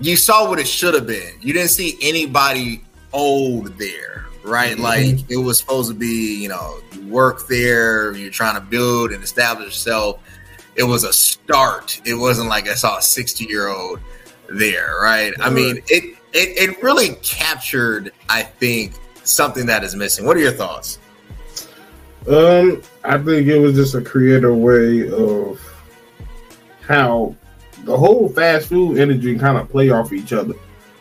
[0.00, 1.34] you saw what it should have been.
[1.40, 4.76] You didn't see anybody old there, right?
[4.76, 4.80] Mhm.
[4.80, 9.12] Like it was supposed to be, you know, you work there, you're trying to build
[9.12, 10.18] and establish yourself.
[10.74, 12.00] It was a start.
[12.04, 14.00] It wasn't like I saw a 60 year old
[14.48, 15.32] there, right?
[15.40, 20.24] I mean, it, it it really captured, I think, something that is missing.
[20.24, 20.98] What are your thoughts?
[22.28, 25.60] Um, I think it was just a creative way of
[26.82, 27.34] how
[27.84, 30.54] the whole fast food industry kind of play off each other.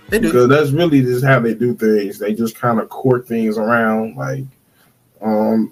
[0.10, 0.28] They do.
[0.28, 2.18] Because that's really just how they do things.
[2.20, 4.44] They just kind of court things around, like
[5.22, 5.72] um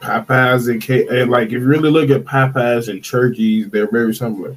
[0.00, 4.14] Popeyes and, K- and like if you really look at Popeyes and Church's, they're very
[4.14, 4.56] similar.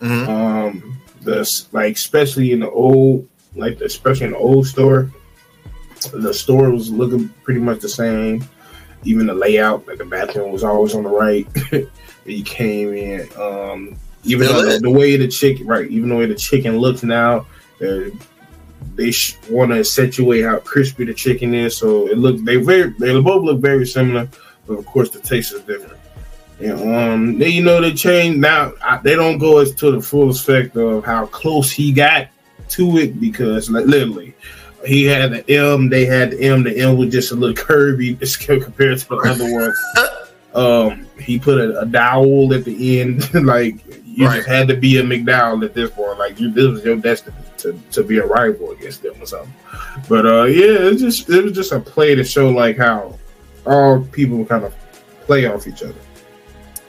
[0.00, 0.28] Mhm.
[0.28, 5.10] Um, the like especially in the old, like especially in the old store,
[6.12, 8.44] the store was looking pretty much the same.
[9.04, 11.46] Even the layout, like the bathroom was always on the right.
[12.24, 15.88] you came in, um, even though the, the way the chicken, right?
[15.90, 17.46] Even the way the chicken looks now,
[17.78, 18.10] they're-
[18.96, 21.76] they sh- want to accentuate how crispy the chicken is.
[21.76, 24.28] So it looks they very they both look very similar,
[24.66, 25.98] but of course the taste is different.
[26.60, 28.72] And um, they, you know they change now.
[28.82, 32.28] I, they don't go as to the full effect of how close he got
[32.68, 34.34] to it because like, literally
[34.86, 36.62] he had the M, they had the M.
[36.62, 38.18] The M was just a little curvy
[38.62, 39.72] compared to the other one.
[40.54, 44.98] Um, he put a, a dowel at the end, like you just had to be
[44.98, 46.18] a McDowell at this point.
[46.18, 49.52] Like you, this was your destiny to, to be a rival against them or something.
[50.08, 53.18] But uh, yeah, it just it was just a play to show like how
[53.66, 54.74] all people kind of
[55.22, 55.94] play off each other.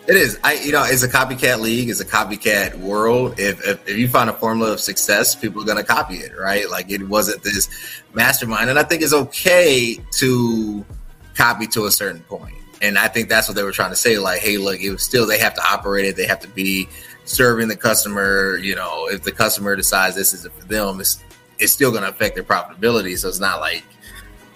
[0.07, 0.39] It is.
[0.43, 3.39] I you know, it's a copycat league, it's a copycat world.
[3.39, 6.69] If if, if you find a formula of success, people are gonna copy it, right?
[6.69, 7.69] Like it wasn't this
[8.13, 8.69] mastermind.
[8.69, 10.85] And I think it's okay to
[11.33, 12.55] copy to a certain point.
[12.81, 14.19] And I think that's what they were trying to say.
[14.19, 16.87] Like, hey, look, it was still they have to operate it, they have to be
[17.23, 21.23] serving the customer, you know, if the customer decides this isn't for them, it's
[21.57, 23.17] it's still gonna affect their profitability.
[23.17, 23.83] So it's not like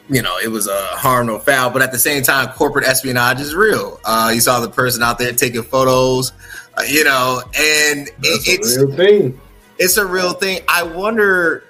[0.10, 1.70] you know, it was a harm no foul.
[1.70, 4.00] But at the same time, corporate espionage is real.
[4.04, 6.32] Uh, you saw the person out there taking photos,
[6.78, 9.42] uh, you know, and it, it's a real thing.
[9.78, 10.62] It's a real thing.
[10.68, 11.64] I wonder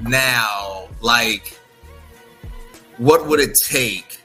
[0.00, 1.58] now, like,
[2.98, 4.20] what would it take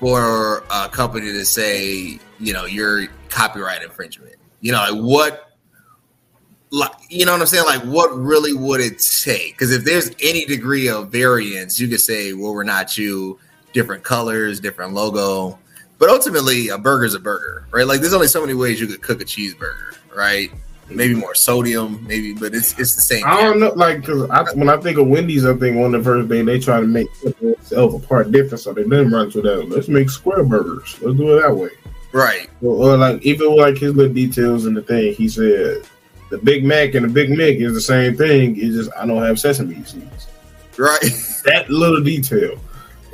[0.00, 4.36] for a company to say, you know, you're copyright infringement?
[4.60, 5.45] You know, like what
[6.70, 7.64] like you know what I'm saying?
[7.64, 9.52] Like, what really would it take?
[9.52, 13.38] Because if there's any degree of variance, you could say, well, we're not you,
[13.72, 15.58] different colors, different logo.
[15.98, 17.86] But ultimately, a burger's a burger, right?
[17.86, 20.50] Like, there's only so many ways you could cook a cheeseburger, right?
[20.90, 23.24] Maybe more sodium, maybe, but it's it's the same.
[23.26, 26.02] I don't know, like, cause I, when I think of Wendy's, I think of the
[26.02, 29.68] first thing they try to make themselves apart different, so they didn't run to that.
[29.68, 31.00] Let's make square burgers.
[31.00, 31.70] Let's do it that way.
[32.12, 32.48] Right.
[32.62, 35.82] Or, or like even like his little details in the thing, he said
[36.30, 38.56] the Big Mac and the Big Mick is the same thing.
[38.58, 40.28] It's just I don't have sesame seeds.
[40.78, 41.00] Right.
[41.46, 42.58] That little detail.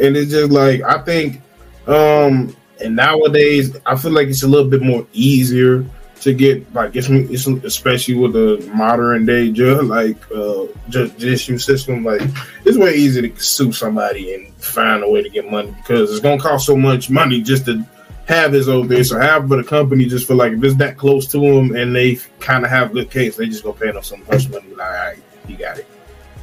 [0.02, 1.42] And it's just like I think
[1.86, 5.84] um and nowadays I feel like it's a little bit more easier
[6.22, 12.04] to get like it's, it's especially with the modern day judge like uh judicial system
[12.04, 12.22] like
[12.64, 16.20] it's way easier to sue somebody and find a way to get money because it's
[16.20, 17.84] gonna cost so much money just to
[18.26, 19.04] have this over there.
[19.04, 21.94] So half of the company just feel like if it's that close to them and
[21.94, 24.68] they kind of have good case, they just gonna pay them some hush money.
[24.74, 25.18] Like, all right,
[25.48, 25.86] you got it.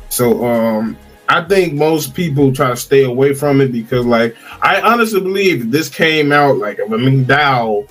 [0.10, 4.82] So um, I think most people try to stay away from it because, like, I
[4.82, 7.88] honestly believe this came out like a McDowell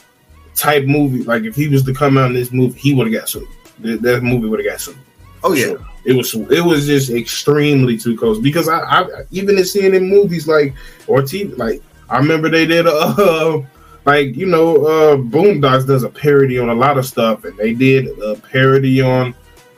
[0.58, 3.20] type movie, like if he was to come out in this movie, he would have
[3.20, 3.46] got sued.
[3.78, 4.98] That, that movie would have got sued.
[5.44, 9.56] Oh yeah, So it was it was just extremely too close because I, I even
[9.56, 10.74] in seeing in movies like
[11.06, 11.80] or TV like
[12.10, 13.62] I remember they did a uh,
[14.08, 17.74] like you know uh Boondocks does a parody on a lot of stuff and they
[17.74, 19.34] did a parody on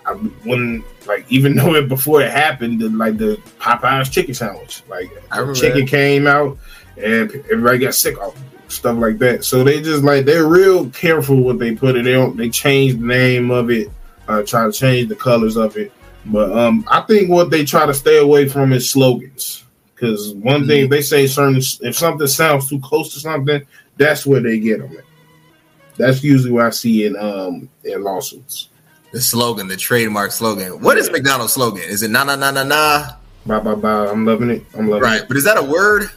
[0.06, 4.82] I, when like even though it before it happened the, like the Popeyes chicken sandwich
[4.88, 5.10] like
[5.54, 5.88] chicken that.
[5.88, 6.58] came out
[6.96, 10.88] and everybody got sick of it, stuff like that so they just like they're real
[10.90, 13.90] careful what they put it they don't they change the name of it
[14.30, 15.92] uh, try to change the colors of it.
[16.26, 19.64] But um, I think what they try to stay away from is slogans.
[19.94, 23.66] Because one thing they say, certain if something sounds too close to something,
[24.00, 24.96] that's where they get them.
[24.96, 25.04] At.
[25.96, 28.68] That's usually what I see in um in lawsuits.
[29.12, 30.80] The slogan, the trademark slogan.
[30.80, 31.82] What is McDonald's slogan?
[31.84, 33.06] Is it na na na na na?
[33.46, 34.06] Bye bye bye.
[34.08, 34.64] I'm loving it.
[34.74, 35.20] I'm loving Right, it.
[35.20, 36.10] Right, but is that a word?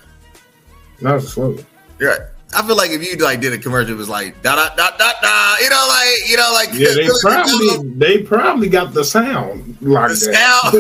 [1.02, 1.66] No, it's a slogan.
[2.00, 2.20] Right.
[2.56, 4.96] I feel like if you like did a commercial, it was like da da da
[4.98, 5.56] da da.
[5.58, 10.12] You know, like you know, like Yeah, they probably they probably got the sound like
[10.12, 10.72] The that.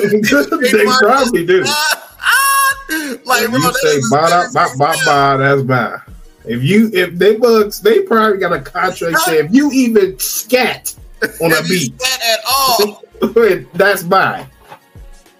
[0.72, 1.64] they probably do.
[3.26, 5.97] like If bro, you say bye very bye bye bye, that's bye.
[6.46, 10.94] If you if they bugs, they probably got a contract saying if you even scat
[11.41, 13.04] on a If you beat, scat at all,
[13.74, 14.46] that's bye.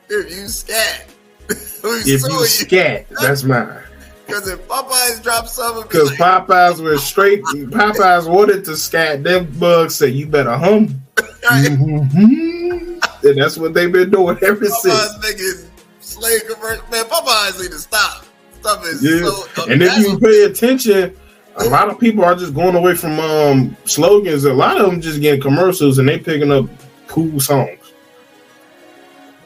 [0.10, 1.06] if you scat,
[1.50, 3.84] If you scat, that's mine.
[4.26, 7.44] because if Popeyes drop something, Because Popeyes was straight.
[7.44, 9.24] Popeyes wanted to scat.
[9.26, 13.04] Them bugs said, "You better hum." Mhm.
[13.24, 15.18] and that's what they've been doing ever Popeyes since.
[15.26, 15.66] niggas
[16.00, 17.04] slave commercial, man.
[17.06, 18.26] Popeyes need to stop.
[18.64, 19.30] Stuff is Yeah.
[19.56, 19.66] so.
[19.72, 21.16] and if you pay attention,
[21.58, 24.46] a lot of people are just going away from um slogans.
[24.46, 26.66] A lot of them just getting commercials and they picking up
[27.08, 27.80] cool songs.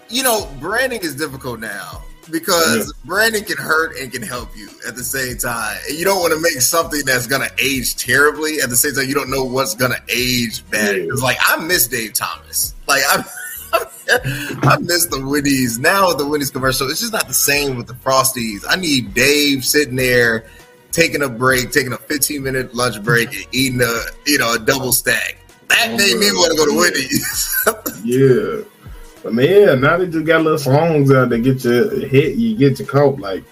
[0.09, 2.01] you know, branding is difficult now
[2.32, 5.78] because branding can hurt and can help you at the same time.
[5.89, 9.07] And you don't want to make something that's gonna age terribly at the same time.
[9.09, 10.95] You don't know what's gonna age bad.
[10.95, 12.74] It's like I miss Dave Thomas.
[12.88, 13.24] Like I.
[14.09, 15.80] I miss the Wendy's.
[15.80, 18.63] Now with the Wendy's commercial, it's just not the same with the Frosties.
[18.67, 20.45] I need Dave sitting there
[20.91, 24.59] taking a break, taking a 15 minute lunch break, and eating a you know a
[24.59, 25.38] double stack.
[25.69, 27.53] That made me want to go to Wendy's.
[28.03, 28.63] Yeah.
[29.23, 32.80] But man, now they just got little songs out that get you hit, you get
[32.80, 33.19] your coat.
[33.19, 33.43] Like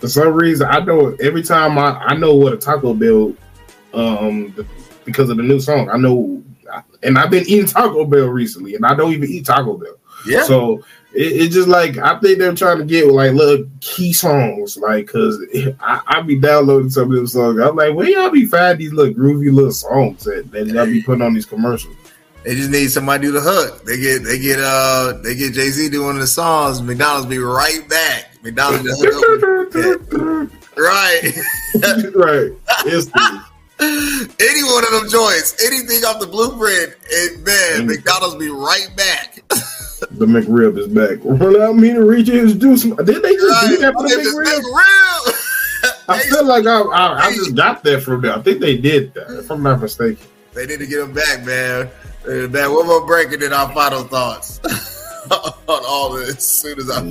[0.00, 3.34] for some reason, I know every time I, I know what a Taco Bell,
[3.94, 4.66] um,
[5.04, 5.88] because of the new song.
[5.90, 6.42] I know,
[7.02, 9.96] and I've been eating Taco Bell recently, and I don't even eat Taco Bell.
[10.26, 10.44] Yeah.
[10.44, 10.78] So
[11.14, 15.06] it, it's just like I think they're trying to get like little key songs, like
[15.06, 15.44] because
[15.80, 17.60] I, I be downloading some of them songs.
[17.60, 21.02] I'm like, where y'all be finding these little groovy little songs that, that y'all be
[21.02, 21.96] putting on these commercials?
[22.44, 23.84] They just need somebody to do the hook.
[23.84, 26.82] They get they get uh they get Jay Z doing the songs.
[26.82, 28.36] McDonald's be right back.
[28.42, 29.74] McDonald's just hook
[30.52, 30.76] up.
[30.76, 31.32] right,
[32.14, 32.52] right.
[32.92, 33.38] Instantly.
[34.40, 39.42] Any one of them joints, anything off the blueprint, and man, McDonald's be right back.
[40.10, 41.24] The McRib is back.
[41.62, 42.82] Out me to reach introduce.
[42.82, 46.08] Did they just do that for the it's McRib?
[46.08, 48.36] I feel like I, I I just got that from there.
[48.36, 50.26] I think they did that, if I'm not mistaken.
[50.54, 51.88] They need to get him back, man.
[52.26, 54.60] Uh, Man, one more break and then our final thoughts
[55.32, 57.02] on all this as soon as I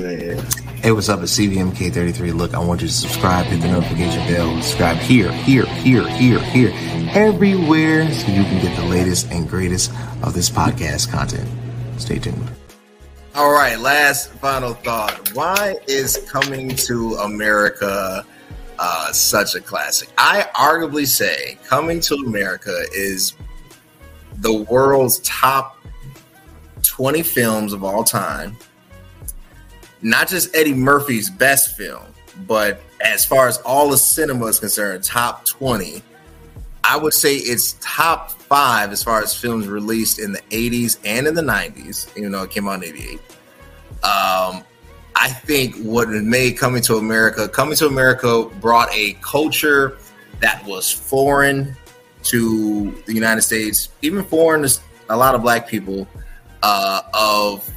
[0.82, 1.22] Hey, what's up?
[1.22, 2.34] It's CVMK33.
[2.34, 6.40] Look, I want you to subscribe, hit the notification bell, subscribe here, here, here, here,
[6.40, 6.72] here,
[7.12, 9.92] everywhere so you can get the latest and greatest
[10.24, 11.48] of this podcast content.
[11.98, 12.50] Stay tuned.
[13.34, 15.34] All right, last final thought.
[15.34, 18.26] Why is Coming to America
[18.78, 20.10] uh, such a classic?
[20.18, 23.36] I arguably say Coming to America is
[24.38, 25.78] the world's top
[27.02, 28.56] 20 films of all time.
[30.04, 32.06] Not just Eddie Murphy's best film,
[32.46, 36.04] but as far as all the cinema is concerned, top 20.
[36.84, 41.26] I would say it's top five as far as films released in the 80s and
[41.26, 43.14] in the 90s, even though it came out in 88.
[44.04, 44.64] Um,
[45.16, 49.98] I think what made Coming to America, Coming to America brought a culture
[50.40, 51.76] that was foreign
[52.26, 56.08] to the United States, even foreigners, a lot of black people
[56.64, 57.70] uh, of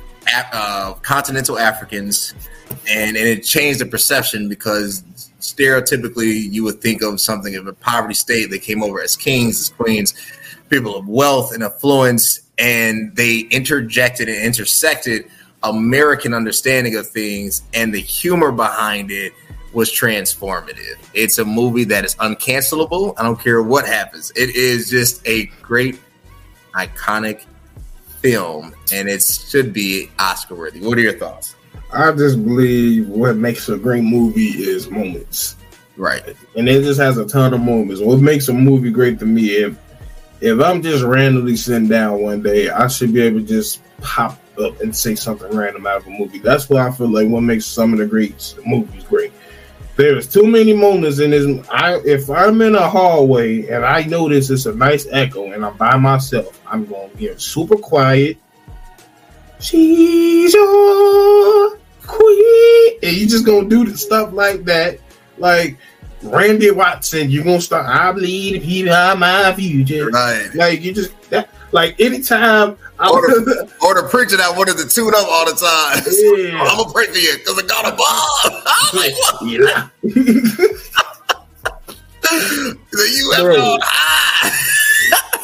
[0.53, 2.35] uh, continental Africans,
[2.89, 5.03] and, and it changed the perception because
[5.41, 8.51] stereotypically you would think of something of a poverty state.
[8.51, 10.15] They came over as kings, as queens,
[10.71, 15.27] people of wealth and affluence, and they interjected and intersected
[15.63, 19.33] American understanding of things and the humor behind it
[19.73, 20.97] was transformative.
[21.15, 23.15] It's a movie that is uncancelable.
[23.19, 24.31] I don't care what happens.
[24.37, 25.99] It is just a great,
[26.75, 27.45] iconic
[28.25, 30.81] film, and it should be Oscar worthy.
[30.81, 31.57] What are your thoughts?
[31.93, 35.57] I just believe what makes a great movie is moments.
[35.99, 36.35] Right.
[36.57, 38.01] And it just has a ton of moments.
[38.01, 39.79] What makes a movie great to me, if
[40.41, 44.41] if I'm just randomly sitting down one day, I should be able to just pop
[44.59, 46.39] up and say something random out of a movie.
[46.39, 49.33] That's why I feel like what makes some of the great movies great.
[49.97, 51.69] There's too many moments in this.
[51.69, 55.77] I if I'm in a hallway and I notice it's a nice echo and I'm
[55.77, 58.37] by myself, I'm gonna get super quiet.
[59.61, 64.99] She's your queen, and you just gonna do the stuff like that,
[65.39, 65.79] like
[66.21, 67.31] Randy Watson.
[67.31, 67.87] You're gonna start.
[67.87, 70.11] I believe the people are my future.
[70.11, 70.51] Right.
[70.53, 71.49] Like you just that.
[71.71, 75.55] Like anytime I or, the, or the preacher that wanted to tune up all the
[75.55, 76.03] time.
[76.35, 76.61] Yeah.
[76.61, 78.63] I'm gonna pray for you because I got a bomb.
[78.67, 79.43] I'm like, what?
[79.47, 79.89] Yeah.
[83.13, 83.57] you have Bro.
[83.57, 84.74] no high.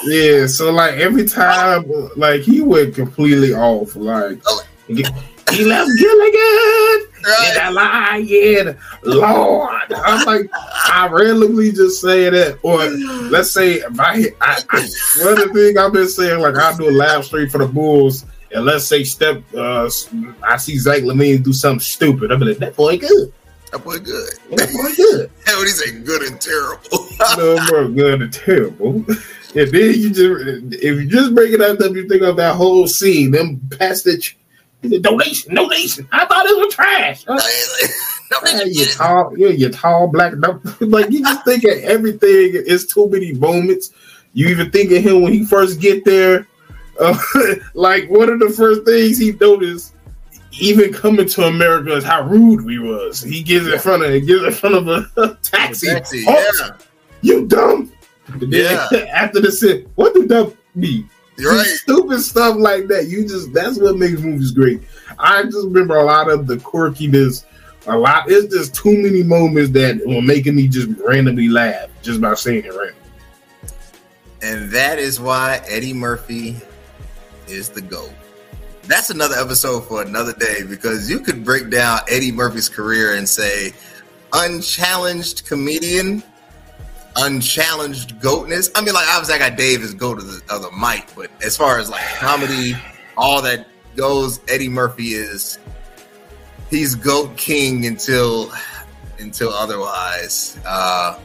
[0.05, 1.85] Yeah, so like every time,
[2.17, 3.95] like he went completely off.
[3.97, 4.41] Like
[4.89, 9.93] he left Gilligan that lion, Lord.
[9.93, 12.87] I'm like, I randomly just say that, or
[13.31, 14.89] let's say if I, I, I
[15.23, 17.67] one of the thing I've been saying, like I do a live stream for the
[17.67, 19.91] Bulls, and let's say step, uh,
[20.43, 22.33] I see Zach LaVine do something stupid.
[22.33, 23.33] I'm like, that boy good.
[23.73, 24.31] That boy good.
[24.51, 25.31] That boy good.
[25.47, 26.01] Hey, what he say?
[26.01, 27.07] Good and terrible.
[27.37, 29.05] no more good and terrible.
[29.55, 32.87] And then you just, if you just break it out, you think of that whole
[32.87, 36.09] scene, them past the donation, donation.
[36.13, 37.25] I thought it was trash.
[38.65, 40.35] You tall, yeah, you tall black.
[40.81, 42.53] Like you just think of everything.
[42.65, 43.91] It's too many moments.
[44.35, 46.47] You even think of him when he first get there.
[47.01, 47.17] Uh,
[47.73, 49.95] like one of the first things he noticed,
[50.61, 53.23] even coming to America, is how rude we was.
[53.23, 55.87] He gets in front of, he gets in front of a taxi.
[55.87, 56.77] Taxi, Oh, yeah.
[57.23, 57.91] You dumb.
[58.41, 58.89] Yeah.
[59.12, 61.09] after the sit, what do dumb mean?
[61.37, 61.66] You're right.
[61.66, 63.09] Stupid stuff like that.
[63.09, 64.83] You just that's what makes movies great.
[65.18, 67.45] I just remember a lot of the quirkiness.
[67.87, 68.31] A lot.
[68.31, 72.64] It's just too many moments that were making me just randomly laugh just by saying
[72.66, 72.95] it randomly.
[74.43, 76.57] And that is why Eddie Murphy
[77.47, 78.12] is the GOAT.
[78.85, 83.28] That's another episode for another day because you could break down Eddie Murphy's career and
[83.28, 83.72] say
[84.33, 86.22] unchallenged comedian,
[87.17, 88.71] unchallenged goatness.
[88.75, 91.31] I mean, like obviously I got Dave as goat of the, of the mic, but
[91.45, 92.75] as far as like comedy,
[93.17, 95.59] all that goes, Eddie Murphy is
[96.71, 98.53] he's goat king until
[99.19, 100.59] until otherwise.
[100.67, 101.19] Uh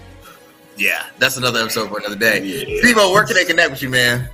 [0.77, 2.43] yeah, that's another episode for another day.
[2.43, 2.79] Yeah.
[2.81, 4.29] Steve, where can they connect with you, man?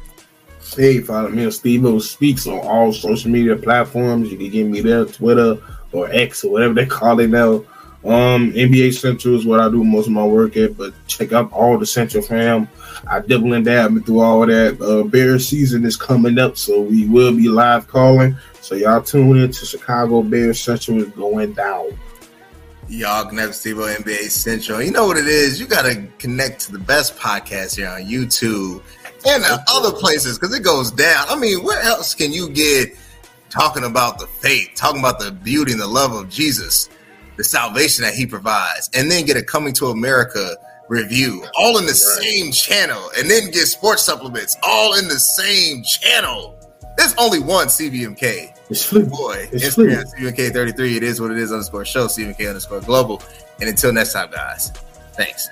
[0.76, 4.32] Hey, follow me on Steve O Speaks on all social media platforms.
[4.32, 5.58] You can get me there, Twitter
[5.92, 7.64] or X or whatever they call it now.
[8.04, 11.52] Um, NBA Central is what I do most of my work at, but check out
[11.52, 12.68] all the Central fam.
[13.08, 14.82] I dibble and dab through all that.
[14.82, 18.36] Uh, Bear season is coming up, so we will be live calling.
[18.62, 21.90] So y'all tune in to Chicago Bears Central is going down.
[22.88, 24.82] Y'all can have Steve NBA Central.
[24.82, 25.60] You know what it is?
[25.60, 28.82] You got to connect to the best podcast here on YouTube
[29.26, 31.26] and other places because it goes down.
[31.30, 32.90] I mean, where else can you get
[33.50, 36.90] talking about the faith, talking about the beauty and the love of Jesus,
[37.38, 40.56] the salvation that he provides, and then get a Coming to America
[40.88, 45.84] review all in the same channel, and then get sports supplements all in the same
[45.84, 46.58] channel?
[46.98, 48.58] There's only one CVMK.
[48.70, 49.10] It's fluid.
[49.10, 50.98] Boy, It's Instagram, CVMK33.
[50.98, 53.22] It is what it is underscore show, CVMK underscore global.
[53.60, 54.72] And until next time, guys,
[55.14, 55.50] thanks.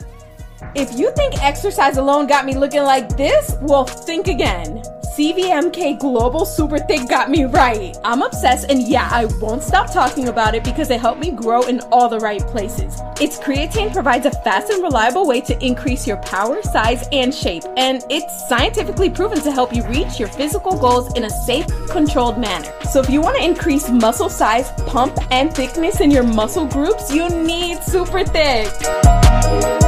[0.76, 4.84] If you think exercise alone got me looking like this, well, think again.
[5.16, 7.97] CVMK Global Super Thick got me right.
[8.05, 11.64] I'm obsessed, and yeah, I won't stop talking about it because it helped me grow
[11.64, 13.01] in all the right places.
[13.20, 17.64] Its creatine provides a fast and reliable way to increase your power, size, and shape,
[17.76, 22.38] and it's scientifically proven to help you reach your physical goals in a safe, controlled
[22.38, 22.72] manner.
[22.89, 27.14] So if you want to increase muscle size, pump, and thickness in your muscle groups,
[27.14, 29.78] you need Super Thick.